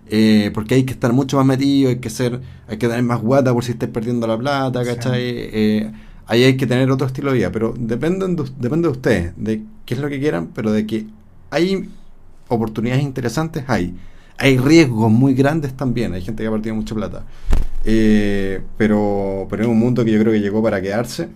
[0.09, 3.21] Eh, porque hay que estar mucho más metido, hay que ser, hay que tener más
[3.21, 4.89] guata por si estés perdiendo la plata, Sí.
[4.89, 5.21] ¿cachai?
[5.23, 5.91] Eh,
[6.27, 9.63] ahí hay que tener otro estilo de vida, pero dependen de, depende de ustedes, de
[9.85, 11.05] qué es lo que quieran, pero de que
[11.51, 11.87] hay
[12.49, 13.95] oportunidades interesantes, hay.
[14.39, 17.23] Hay riesgos muy grandes también, hay gente que ha perdido mucha plata.
[17.85, 21.29] Eh, pero, pero es un mundo que yo creo que llegó para quedarse,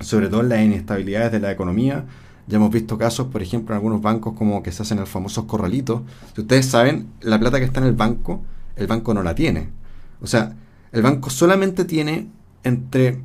[0.00, 2.04] sobre todo en las inestabilidades de la economía.
[2.46, 5.44] Ya hemos visto casos, por ejemplo, en algunos bancos como que se hacen los famosos
[5.44, 6.02] corralitos.
[6.34, 8.42] Si ustedes saben, la plata que está en el banco,
[8.76, 9.68] el banco no la tiene.
[10.20, 10.56] O sea,
[10.92, 12.28] el banco solamente tiene
[12.64, 13.20] entre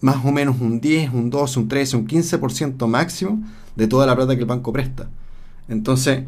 [0.00, 3.42] más o menos un 10, un 12, un 13, un 15% máximo
[3.76, 5.08] de toda la plata que el banco presta.
[5.68, 6.24] Entonces,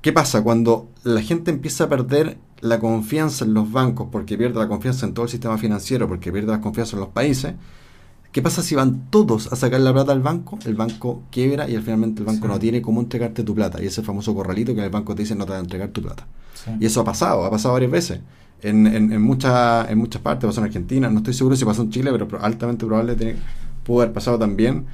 [0.00, 0.42] ¿qué pasa?
[0.42, 5.06] Cuando la gente empieza a perder la confianza en los bancos, porque pierde la confianza
[5.06, 7.54] en todo el sistema financiero, porque pierde la confianza en los países,
[8.32, 10.58] ¿qué pasa si van todos a sacar la plata al banco?
[10.64, 12.52] El banco quiebra y al finalmente el banco Sí.
[12.52, 13.82] no tiene cómo entregarte tu plata.
[13.82, 16.02] Y ese famoso corralito que el banco te dice no te va a entregar tu
[16.02, 16.26] plata.
[16.54, 16.70] Sí.
[16.80, 18.20] Y eso ha pasado, ha pasado varias veces.
[18.62, 21.82] En, en, en, muchas en muchas partes, pasó en Argentina, no estoy seguro si pasó
[21.82, 23.36] en Chile, pero altamente probable tiene,
[23.84, 24.86] pudo haber pasado también.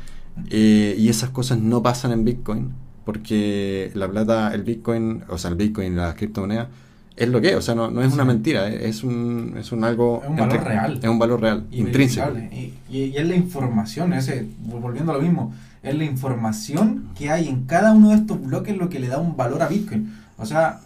[0.51, 2.73] Eh, y esas cosas no pasan en Bitcoin,
[3.05, 6.71] porque la plata, el Bitcoin, o sea, el Bitcoin, la criptomoneda,
[7.19, 9.73] es lo que es, o sea, no, no es una mentira, es es un, es
[9.73, 10.21] un algo...
[10.25, 10.99] Es un valor real.
[11.03, 12.31] Es un valor real, y intrínseco.
[12.39, 15.53] y- y es la información, ese, volviendo a lo mismo,
[15.83, 19.19] es la información que hay en cada uno de estos bloques lo que le da
[19.19, 20.13] un valor a Bitcoin.
[20.39, 20.81] O sea,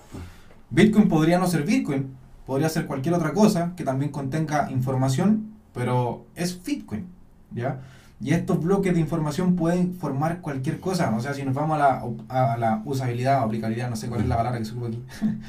[0.71, 2.09] Bitcoin podría no ser Bitcoin,
[2.47, 7.07] podría ser cualquier otra cosa que también contenga información, pero es Bitcoin,
[7.55, 7.81] ¿ya?
[8.21, 11.13] Y estos bloques de información pueden formar cualquier cosa.
[11.17, 11.79] O sea, si nos vamos a
[12.29, 14.89] la, a la usabilidad o aplicabilidad, no sé cuál es la palabra que se ocupa
[14.89, 15.03] aquí,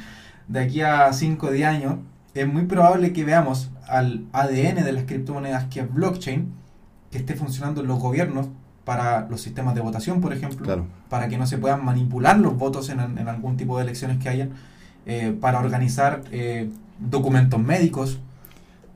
[0.47, 1.95] de aquí a 5 o 10 años,
[2.33, 6.47] es muy probable que veamos al ADN de las criptomonedas, que es blockchain,
[7.11, 8.47] que esté funcionando en los gobiernos
[8.85, 10.85] para los sistemas de votación, por ejemplo, Claro.
[11.09, 14.29] para que no se puedan manipular los votos en, en algún tipo de elecciones que
[14.29, 14.49] hayan,
[15.05, 16.69] eh, para organizar eh,
[16.99, 18.19] documentos médicos.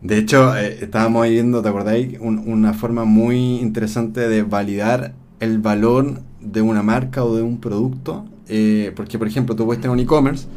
[0.01, 2.17] De hecho, eh, estábamos ahí viendo, ¿te acordáis?
[2.19, 7.59] Un- una forma muy interesante de validar el valor de una marca o de un
[7.59, 8.25] producto.
[8.95, 10.47] porque, por ejemplo, tú puedes tener un e-commerce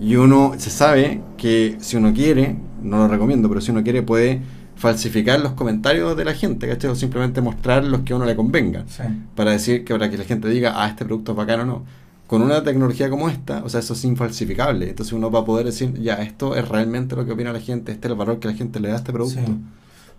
[0.00, 4.02] y uno se sabe que si uno quiere, no lo recomiendo, pero si uno quiere
[4.02, 4.40] puede
[4.76, 6.90] falsificar los comentarios de la gente, ¿cachai?
[6.90, 8.84] O simplemente mostrar los que a uno le convenga.
[8.88, 9.02] Sí.
[9.36, 11.84] Para decir que para que la gente diga, ah, este producto es bacano o no.
[12.26, 14.88] Con una tecnología como esta, o sea, eso es infalsificable.
[14.88, 17.92] Entonces uno va a poder decir, ya, esto es realmente lo que opina la gente,
[17.92, 19.40] este es el valor que la gente le da a este producto.
[19.44, 19.56] Sí.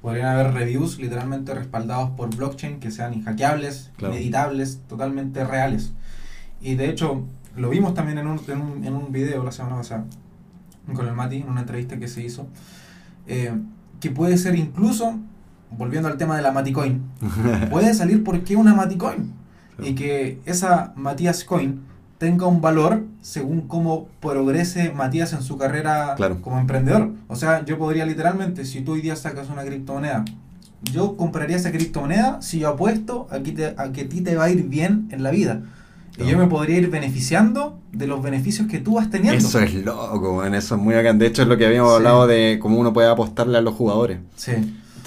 [0.01, 4.13] Podrían haber reviews literalmente respaldados por blockchain que sean inhackeables, Claro.
[4.13, 5.91] editables, totalmente reales.
[6.59, 7.23] Y de hecho,
[7.57, 10.05] lo vimos también en un, en un, en un video la semana pasada
[10.93, 12.47] con el Mati, en una entrevista que se hizo,
[13.27, 13.53] eh,
[13.99, 15.15] que puede ser incluso,
[15.77, 17.01] volviendo al tema de la Maticoin,
[17.69, 19.33] puede salir por qué una Maticoin.
[19.83, 21.79] Y que esa Matías Coin
[22.19, 26.39] tenga un valor según cómo progrese Matías en su carrera Claro.
[26.41, 27.11] como emprendedor.
[27.27, 30.23] O sea, yo podría literalmente, si tú hoy día sacas una criptomoneda,
[30.83, 34.35] yo compraría esa criptomoneda si yo apuesto a que, te- a que a ti te
[34.35, 35.61] va a ir bien en la vida.
[36.17, 39.37] Y yo me podría ir beneficiando de los beneficios que tú vas teniendo.
[39.37, 41.17] Eso es loco, weón, eso es muy bacán.
[41.19, 41.95] De hecho, es lo que habíamos Sí.
[41.97, 44.19] hablado de cómo uno puede apostarle a los jugadores.
[44.35, 44.51] Sí,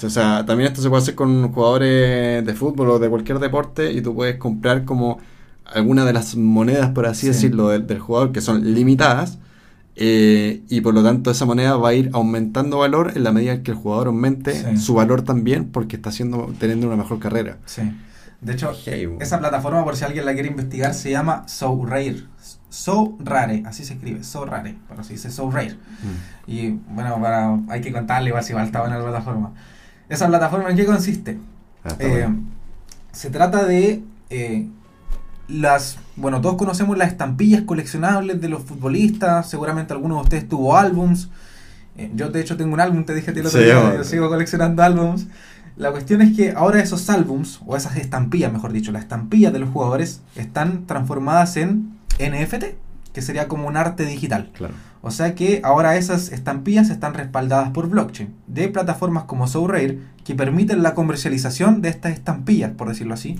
[0.05, 3.91] O sea, también esto se puede hacer con jugadores de fútbol o de cualquier deporte
[3.93, 5.19] y tú puedes comprar como
[5.65, 7.27] alguna de las monedas, por así Sí.
[7.27, 9.39] decirlo, del, del jugador que son limitadas
[9.95, 13.53] eh, y por lo tanto esa moneda va a ir aumentando valor en la medida
[13.53, 14.77] en que el jugador aumente Sí.
[14.77, 17.57] su valor también porque está haciendo, teniendo una mejor carrera.
[17.65, 17.81] sí.
[18.41, 22.23] De hecho, Hey, esa plataforma, por si alguien la quiere investigar, se llama SoRare.
[22.69, 25.73] SoRare, así se escribe, SoRare, pero se dice SoRare.
[25.75, 26.51] Mm.
[26.51, 29.53] Y bueno, para, hay que contarle igual si igual estaba en la plataforma.
[30.09, 31.39] ¿Esa plataforma en qué consiste?
[31.83, 32.27] Ah, Eh,
[33.11, 34.67] se trata de eh,
[35.47, 40.75] las, bueno, todos conocemos las estampillas coleccionables de los futbolistas, seguramente alguno de ustedes tuvo
[40.77, 41.29] álbums.
[41.97, 43.95] Eh, yo de hecho tengo un álbum, te dije a ti el otro Sí, día,
[43.95, 45.27] yo sigo coleccionando álbums.
[45.77, 49.59] La cuestión es que ahora esos álbums, o esas estampillas, mejor dicho, las estampillas de
[49.59, 52.63] los jugadores están transformadas en NFT,
[53.11, 54.51] que sería como un arte digital.
[54.53, 54.73] Claro.
[55.01, 60.33] O sea que ahora esas estampillas están respaldadas por blockchain de plataformas como SoRare que
[60.33, 63.37] permiten la comercialización de estas estampillas, por decirlo así.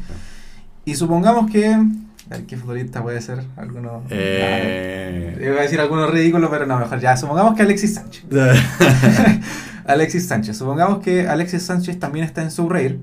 [0.85, 1.73] Y supongamos que...
[1.73, 1.87] A
[2.29, 3.43] ver, ¿qué futbolista puede ser?
[3.55, 4.03] ¿Alguno?
[4.09, 7.17] Eh, Iba a decir alguno ridículo, pero no, mejor ya.
[7.17, 8.25] Supongamos que Alexis Sánchez.
[9.85, 10.57] Alexis Sánchez.
[10.57, 12.99] Supongamos que Alexis Sánchez también está en SoRare.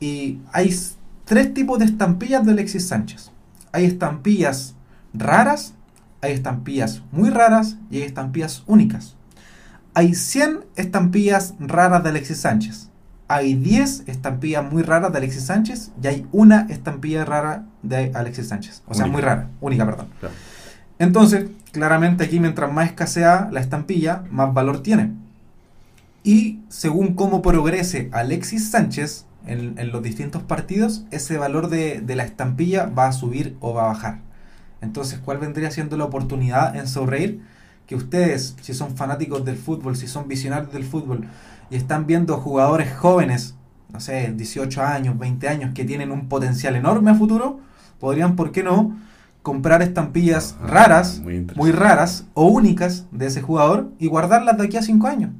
[0.00, 0.74] Y hay
[1.24, 3.30] tres tipos de estampillas de Alexis Sánchez.
[3.72, 4.74] Hay estampillas
[5.14, 5.74] raras,
[6.22, 9.16] hay estampillas muy raras y hay estampillas únicas.
[9.94, 12.88] Hay 100 estampillas raras de Alexis Sánchez.
[13.28, 18.48] Hay 10 estampillas muy raras de Alexis Sánchez y hay una estampilla rara de Alexis
[18.48, 18.82] Sánchez.
[18.86, 19.12] O sea, Única.
[19.12, 20.08] muy rara, única, perdón.
[20.18, 20.34] Claro.
[20.98, 25.12] Entonces, claramente aquí mientras más escasea la estampilla, más valor tiene.
[26.22, 32.16] Y según cómo progrese Alexis Sánchez en, en los distintos partidos, ese valor de, de
[32.16, 34.20] la estampilla va a subir o va a bajar.
[34.82, 37.40] Entonces, ¿cuál vendría siendo la oportunidad en Sonreír?
[37.86, 41.26] Que ustedes, si son fanáticos del fútbol, si son visionarios del fútbol
[41.70, 43.54] y están viendo jugadores jóvenes,
[43.92, 47.60] no sé, 18 años, 20 años, que tienen un potencial enorme a futuro,
[47.98, 48.96] podrían, ¿por qué no?,
[49.42, 54.64] comprar estampillas Ah, raras, muy muy raras o únicas de ese jugador y guardarlas de
[54.64, 55.30] aquí a 5 años.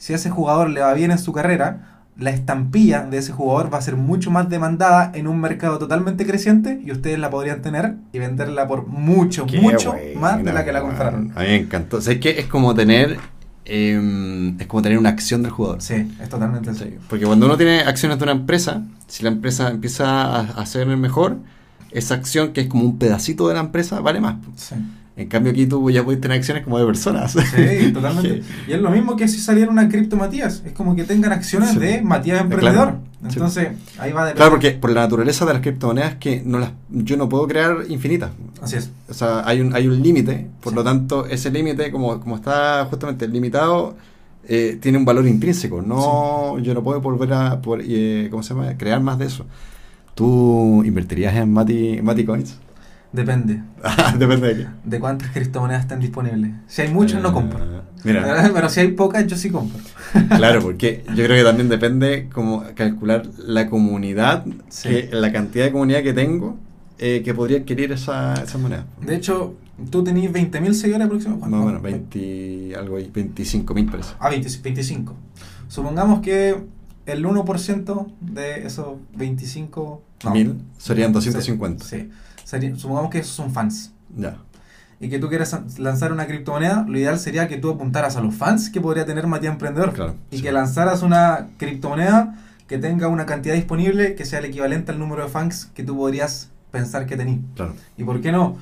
[0.00, 3.72] Si a ese jugador le va bien en su carrera, la estampilla de ese jugador
[3.72, 7.60] va a ser mucho más demandada en un mercado totalmente creciente y ustedes la podrían
[7.62, 11.32] tener y venderla por mucho, Qué mucho más de la que la compraron.
[11.36, 11.98] A mí me encantó.
[11.98, 13.18] O sea, es que es como tener.
[13.66, 15.80] eh, es como tener una acción del jugador.
[15.82, 16.74] Sí, es totalmente.
[16.74, 20.66] Sí, Porque cuando uno tiene acciones de una empresa, si la empresa empieza a, a
[20.66, 21.36] ser mejor,
[21.90, 24.36] esa acción que es como un pedacito de la empresa vale más.
[24.56, 24.74] Sí.
[25.20, 27.32] En cambio aquí tú ya puedes tener acciones como de personas.
[27.32, 28.42] Sí, totalmente.
[28.66, 30.62] Y es lo mismo que si saliera una cripto Matías.
[30.64, 31.78] Es como que tengan acciones Sí.
[31.78, 32.72] de Matías Emprendedor.
[32.74, 33.00] Claro.
[33.28, 33.34] Sí.
[33.34, 33.68] Entonces,
[33.98, 34.36] ahí va a depender.
[34.36, 37.76] Claro, porque por la naturaleza de las criptomonedas que no las, yo no puedo crear
[37.88, 38.30] infinitas.
[38.62, 38.90] Así es.
[39.10, 40.76] O sea, hay un, hay un límite, por Sí.
[40.76, 43.94] lo tanto, ese límite, como, como está justamente limitado,
[44.48, 45.82] eh, tiene un valor intrínseco.
[45.82, 48.74] No, yo no puedo volver a por, eh, ¿cómo se llama?
[48.78, 49.44] crear más de eso.
[50.14, 52.56] ¿Tú invertirías en Mati, Mati Coins?
[53.12, 53.62] Depende
[54.18, 54.66] Depende de qué.
[54.84, 56.52] de cuántas criptomonedas están disponibles.
[56.68, 57.58] Si hay muchas, no compro.
[57.60, 59.78] Ah, Mira, Pero si hay pocas, yo sí compro.
[60.36, 64.88] claro, porque yo creo que también depende como calcular la comunidad, Sí.
[64.88, 66.56] que, la cantidad de comunidad que tengo
[66.98, 68.86] eh, que podría adquirir esa, esa moneda.
[69.00, 69.54] De hecho,
[69.90, 71.50] tú tenías 20.000 seguidores aproximadamente.
[71.56, 74.10] Más o menos, 20, algo ahí, 25 mil parece.
[74.20, 75.14] Ah, 20 25.
[75.66, 76.56] Supongamos que
[77.12, 80.02] el 1% de esos 25...
[80.24, 81.84] no, Mil serían 250.
[81.84, 82.10] Sí.
[82.44, 83.92] Sería- supongamos que esos son fans.
[84.16, 84.36] Ya.
[84.98, 88.34] Y que tú quieras lanzar una criptomoneda, lo ideal sería que tú apuntaras a los
[88.34, 89.92] fans que podría tener Matías Emprendedor.
[89.94, 90.42] Claro, y sí.
[90.42, 92.36] que lanzaras una criptomoneda
[92.66, 95.96] que tenga una cantidad disponible que sea el equivalente al número de fans que tú
[95.96, 97.40] podrías pensar que tenías.
[97.56, 97.74] Claro.
[97.96, 98.56] ¿Y por qué no?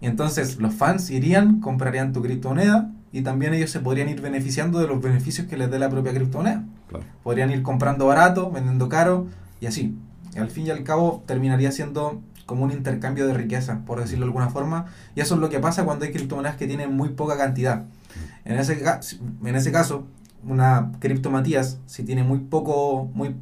[0.00, 4.78] Y entonces los fans irían, comprarían tu criptomoneda y también ellos se podrían ir beneficiando
[4.78, 6.64] de los beneficios que les dé la propia criptomoneda.
[6.88, 7.04] Claro.
[7.22, 9.26] Podrían ir comprando barato, vendiendo caro
[9.60, 9.94] y así.
[10.36, 14.28] Al fin y al cabo terminaría siendo como un intercambio de riqueza, por decirlo de
[14.30, 14.86] alguna forma.
[15.14, 17.84] Y eso es lo que pasa cuando hay criptomonedas que tienen muy poca cantidad.
[18.44, 18.82] En ese,
[19.44, 20.06] en ese caso,
[20.46, 23.36] una cripto Matías, si tiene muy poco, muy,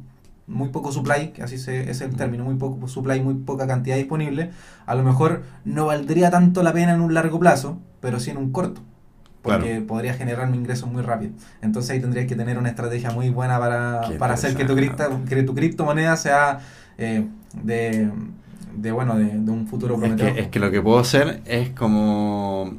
[0.47, 3.95] muy poco supply, que así se, es el término, muy poco supply, muy poca cantidad
[3.95, 4.51] disponible,
[4.85, 8.37] a lo mejor no valdría tanto la pena en un largo plazo, pero sí en
[8.37, 8.81] un corto.
[9.41, 9.87] Porque Claro.
[9.87, 11.33] podría generarme ingresos muy rápido.
[11.61, 15.05] Entonces ahí tendrías que tener una estrategia muy buena para, para hacer que tu, cripta,
[15.05, 15.35] interesante.
[15.35, 16.59] que tu criptomoneda sea
[16.97, 17.27] eh,
[17.63, 18.11] de
[18.75, 20.33] de bueno, de, de un futuro Es prometedor.
[20.35, 22.73] que, es que lo que puedo hacer es como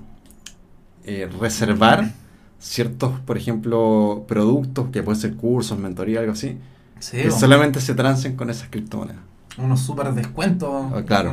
[1.05, 2.13] eh, reservar
[2.59, 6.59] ciertos, por ejemplo, productos, que pueden ser cursos, mentoría, algo así,
[7.01, 9.21] Sí, que solamente se trancen con esas criptomonedas.
[9.59, 11.33] Unos super descuentos Ah, claro.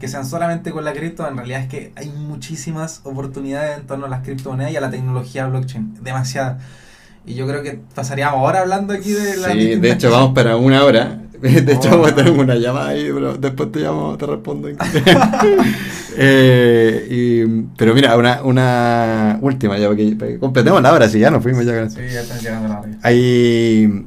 [0.00, 4.06] que sean solamente con la cripto, en realidad es que hay muchísimas oportunidades en torno
[4.06, 6.62] a las criptomonedas y a la tecnología blockchain, demasiadas.
[7.26, 10.56] Y yo creo que pasaríamos ahora hablando aquí de la Sí, de hecho vamos para
[10.56, 11.20] una hora.
[11.44, 11.98] De hecho Oh.
[11.98, 14.68] vamos a tener una llamada ahí, pero después te llamo, te respondo.
[16.16, 21.30] Eh, y- pero mira, una, una última, ya porque porque completemos la hora, si ya
[21.30, 21.90] nos fuimos ya.
[21.90, 22.90] Sí, ya están llegando la hora.
[23.02, 24.06] Hay,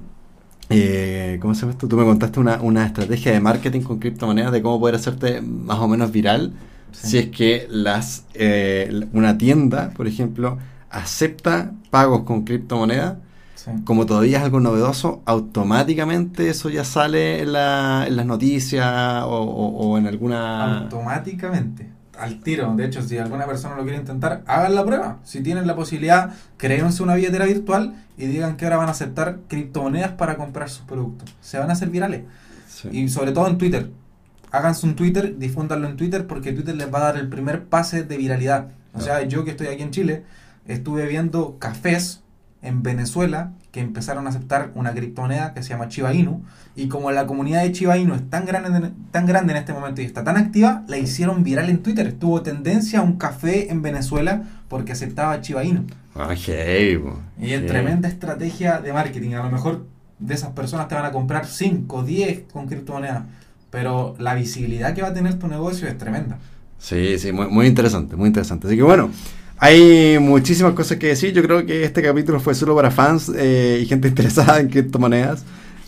[0.70, 1.88] eh, ¿cómo se llama esto?
[1.88, 5.80] Tú me contaste una, una estrategia de marketing con criptomonedas de cómo poder hacerte más
[5.80, 6.54] o menos viral
[6.92, 7.08] Sí.
[7.08, 10.58] si es que las eh, una tienda, por ejemplo,
[10.90, 13.18] acepta pagos con criptomonedas.
[13.56, 13.72] Sí.
[13.84, 19.28] Como todavía es algo novedoso, automáticamente eso ya sale en, la- en las noticias o,
[19.30, 20.80] o- o en alguna...
[20.84, 21.90] automáticamente
[22.20, 22.74] al tiro.
[22.76, 25.18] De hecho, si alguna persona lo quiere intentar, hagan la prueba.
[25.24, 29.40] Si tienen la posibilidad, créense una billetera virtual y digan que ahora van a aceptar
[29.48, 31.36] criptomonedas para comprar sus productos.
[31.42, 32.24] Se van a hacer virales.
[32.68, 32.90] Sí.
[32.92, 33.90] Y sobre todo en Twitter.
[34.52, 38.04] Háganse un Twitter, difúndanlo en Twitter porque Twitter les va a dar el primer pase
[38.04, 38.70] de viralidad.
[38.94, 40.24] O sea, yo que estoy aquí en Chile,
[40.66, 42.22] estuve viendo cafés
[42.62, 46.42] en Venezuela que empezaron a aceptar una criptomoneda que se llama Chiba Inu.
[46.76, 50.02] Y como la comunidad de Chiba Inu es tan grande, tan grande en este momento
[50.02, 52.12] y está tan activa, la hicieron viral en Twitter.
[52.14, 55.86] Tuvo tendencia a un café en Venezuela porque aceptaba Chiba Inu.
[56.16, 57.20] Ah, heavy, po.
[57.40, 59.36] Y es tremenda estrategia de marketing.
[59.36, 59.86] A lo mejor
[60.18, 63.26] de esas personas te van a comprar 5, 10 con criptomonedas.
[63.70, 66.40] Pero la visibilidad que va a tener tu negocio es tremenda.
[66.80, 68.66] Sí, sí, muy, muy interesante, muy interesante.
[68.66, 69.12] Así que bueno,
[69.58, 71.34] hay muchísimas cosas que decir.
[71.34, 75.46] Yo creo que este capítulo fue solo para fans eh, y gente interesada en criptomonedas.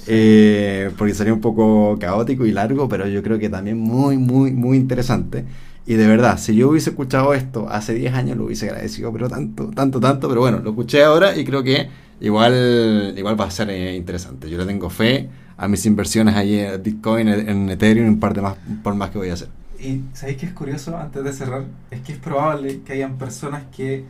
[0.08, 4.52] eh, porque sería un poco caótico y largo, pero yo creo que también muy, muy,
[4.52, 5.46] muy interesante.
[5.86, 9.30] Y de verdad, si yo hubiese escuchado esto hace 10 años, lo hubiese agradecido, pero
[9.30, 10.28] tanto, tanto, tanto.
[10.30, 11.90] Pero bueno, lo escuché ahora y creo que
[12.22, 14.50] igual, igual va a ser eh, interesante.
[14.50, 18.42] Yo le tengo fe a mis inversiones ahí en Bitcoin, en Ethereum, un par de
[18.42, 19.59] más, por más que voy a hacer.
[19.82, 21.64] Y ¿sabéis qué es curioso antes de cerrar?
[21.92, 24.06] Es que es probable que hayan personas que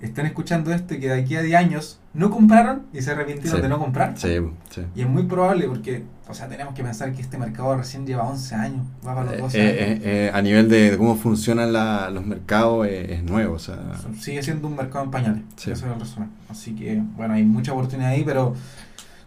[0.00, 3.56] estén escuchando esto y que de aquí a 10 años no compraron y se arrepintieron
[3.58, 3.62] Sí.
[3.62, 4.14] de no comprar.
[4.18, 4.36] Sí,
[4.70, 4.82] sí.
[4.96, 8.24] Y es muy probable porque, o sea, tenemos que pensar que este mercado recién lleva
[8.24, 9.80] 11 años, va para los Eh, 12 eh, años.
[9.80, 13.78] eh, eh, a nivel de, de cómo funcionan la- los mercados es nuevo, o sea,
[14.20, 15.42] Sigue siendo un mercado en pañales.
[15.56, 16.30] Eso es el resumen.
[16.50, 18.54] Así que, bueno, hay mucha oportunidad ahí, pero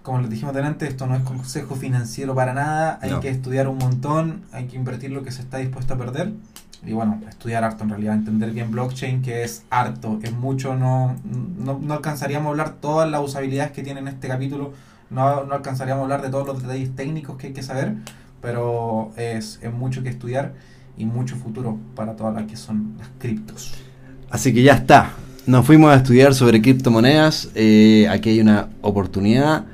[0.06, 2.99] como les dijimos delante, esto no es consejo financiero para nada.
[3.01, 3.20] Hay No.
[3.20, 6.32] que estudiar un montón, hay que invertir lo que se está dispuesto a perder.
[6.86, 11.16] Y bueno, estudiar harto en realidad, entender bien blockchain, que es harto, es mucho, no,
[11.58, 14.74] no, no alcanzaríamos a hablar todas las usabilidades que tiene en este capítulo,
[15.10, 17.95] no, no alcanzaríamos a hablar de todos los detalles técnicos que hay que saber,
[18.41, 20.53] pero es, es mucho que estudiar
[20.95, 23.74] y mucho futuro para todas las que son las criptos.
[24.30, 25.10] Así que ya está.
[25.47, 27.49] Nos fuimos a estudiar sobre criptomonedas.
[27.56, 29.66] eh, aquí hay una oportunidad.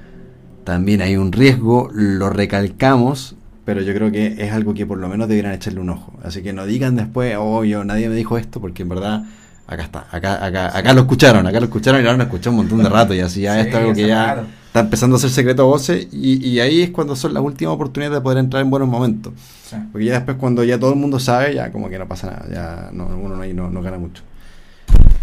[0.72, 1.90] También hay un riesgo.
[1.94, 3.36] Lo recalcamos.
[3.66, 6.14] Pero yo creo que es algo que por lo menos deberían echarle un ojo.
[6.24, 9.26] Así que no digan después, oh, yo nadie me dijo esto, porque en verdad
[9.68, 10.08] acá está.
[10.10, 12.88] Acá, acá, acá lo escucharon, acá lo escucharon y ahora lo escuché un montón de
[12.88, 13.14] rato.
[13.14, 14.48] Y así ya Sí, esto es algo que ya claro.
[14.68, 16.08] está empezando a ser secreto a voces.
[16.10, 19.34] Y, y ahí es cuando son las últimas oportunidades de poder entrar en buenos momentos.
[19.70, 19.76] Sí.
[19.92, 22.46] Porque ya después cuando ya todo el mundo sabe, ya como que no pasa nada,
[22.50, 24.24] ya no, uno ahí no, no gana mucho.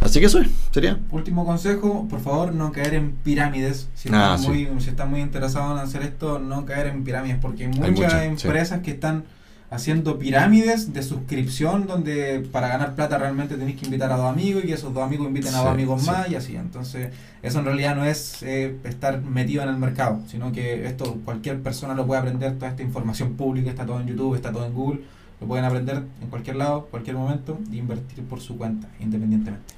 [0.01, 0.99] Así que eso es, sería.
[1.11, 3.89] Último consejo, por favor no caer en pirámides.
[3.95, 4.67] Si Ah, están, sí.
[4.71, 7.91] muy, si están muy interesados en hacer esto, no caer en pirámides, porque hay muchas
[7.91, 8.47] muchas, sí.
[8.47, 9.25] empresas que están
[9.71, 14.65] haciendo pirámides de suscripción donde para ganar plata realmente tenéis que invitar a dos amigos
[14.65, 16.07] y que esos dos amigos inviten a Sí, dos amigos sí.
[16.11, 16.57] más y así.
[16.57, 17.11] Entonces,
[17.43, 21.61] eso en realidad no es eh, estar metido en el mercado, sino que esto cualquier
[21.61, 24.73] persona lo puede aprender, toda esta información pública, está todo en YouTube, está todo en
[24.73, 25.01] Google,
[25.41, 29.75] lo pueden aprender en cualquier lado, cualquier momento y invertir por su cuenta, independientemente.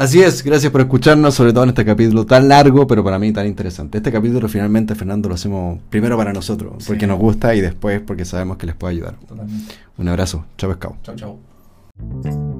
[0.00, 3.32] Así es, gracias por escucharnos, sobre todo en este capítulo tan largo, pero para mí
[3.34, 3.98] tan interesante.
[3.98, 6.86] Este capítulo finalmente, Fernando, lo hacemos primero para nosotros, Sí.
[6.88, 9.16] porque nos gusta y después porque sabemos que les puede ayudar.
[9.28, 9.74] Totalmente.
[9.98, 10.96] Un abrazo, chao pescado.
[11.02, 12.59] Chau, chau.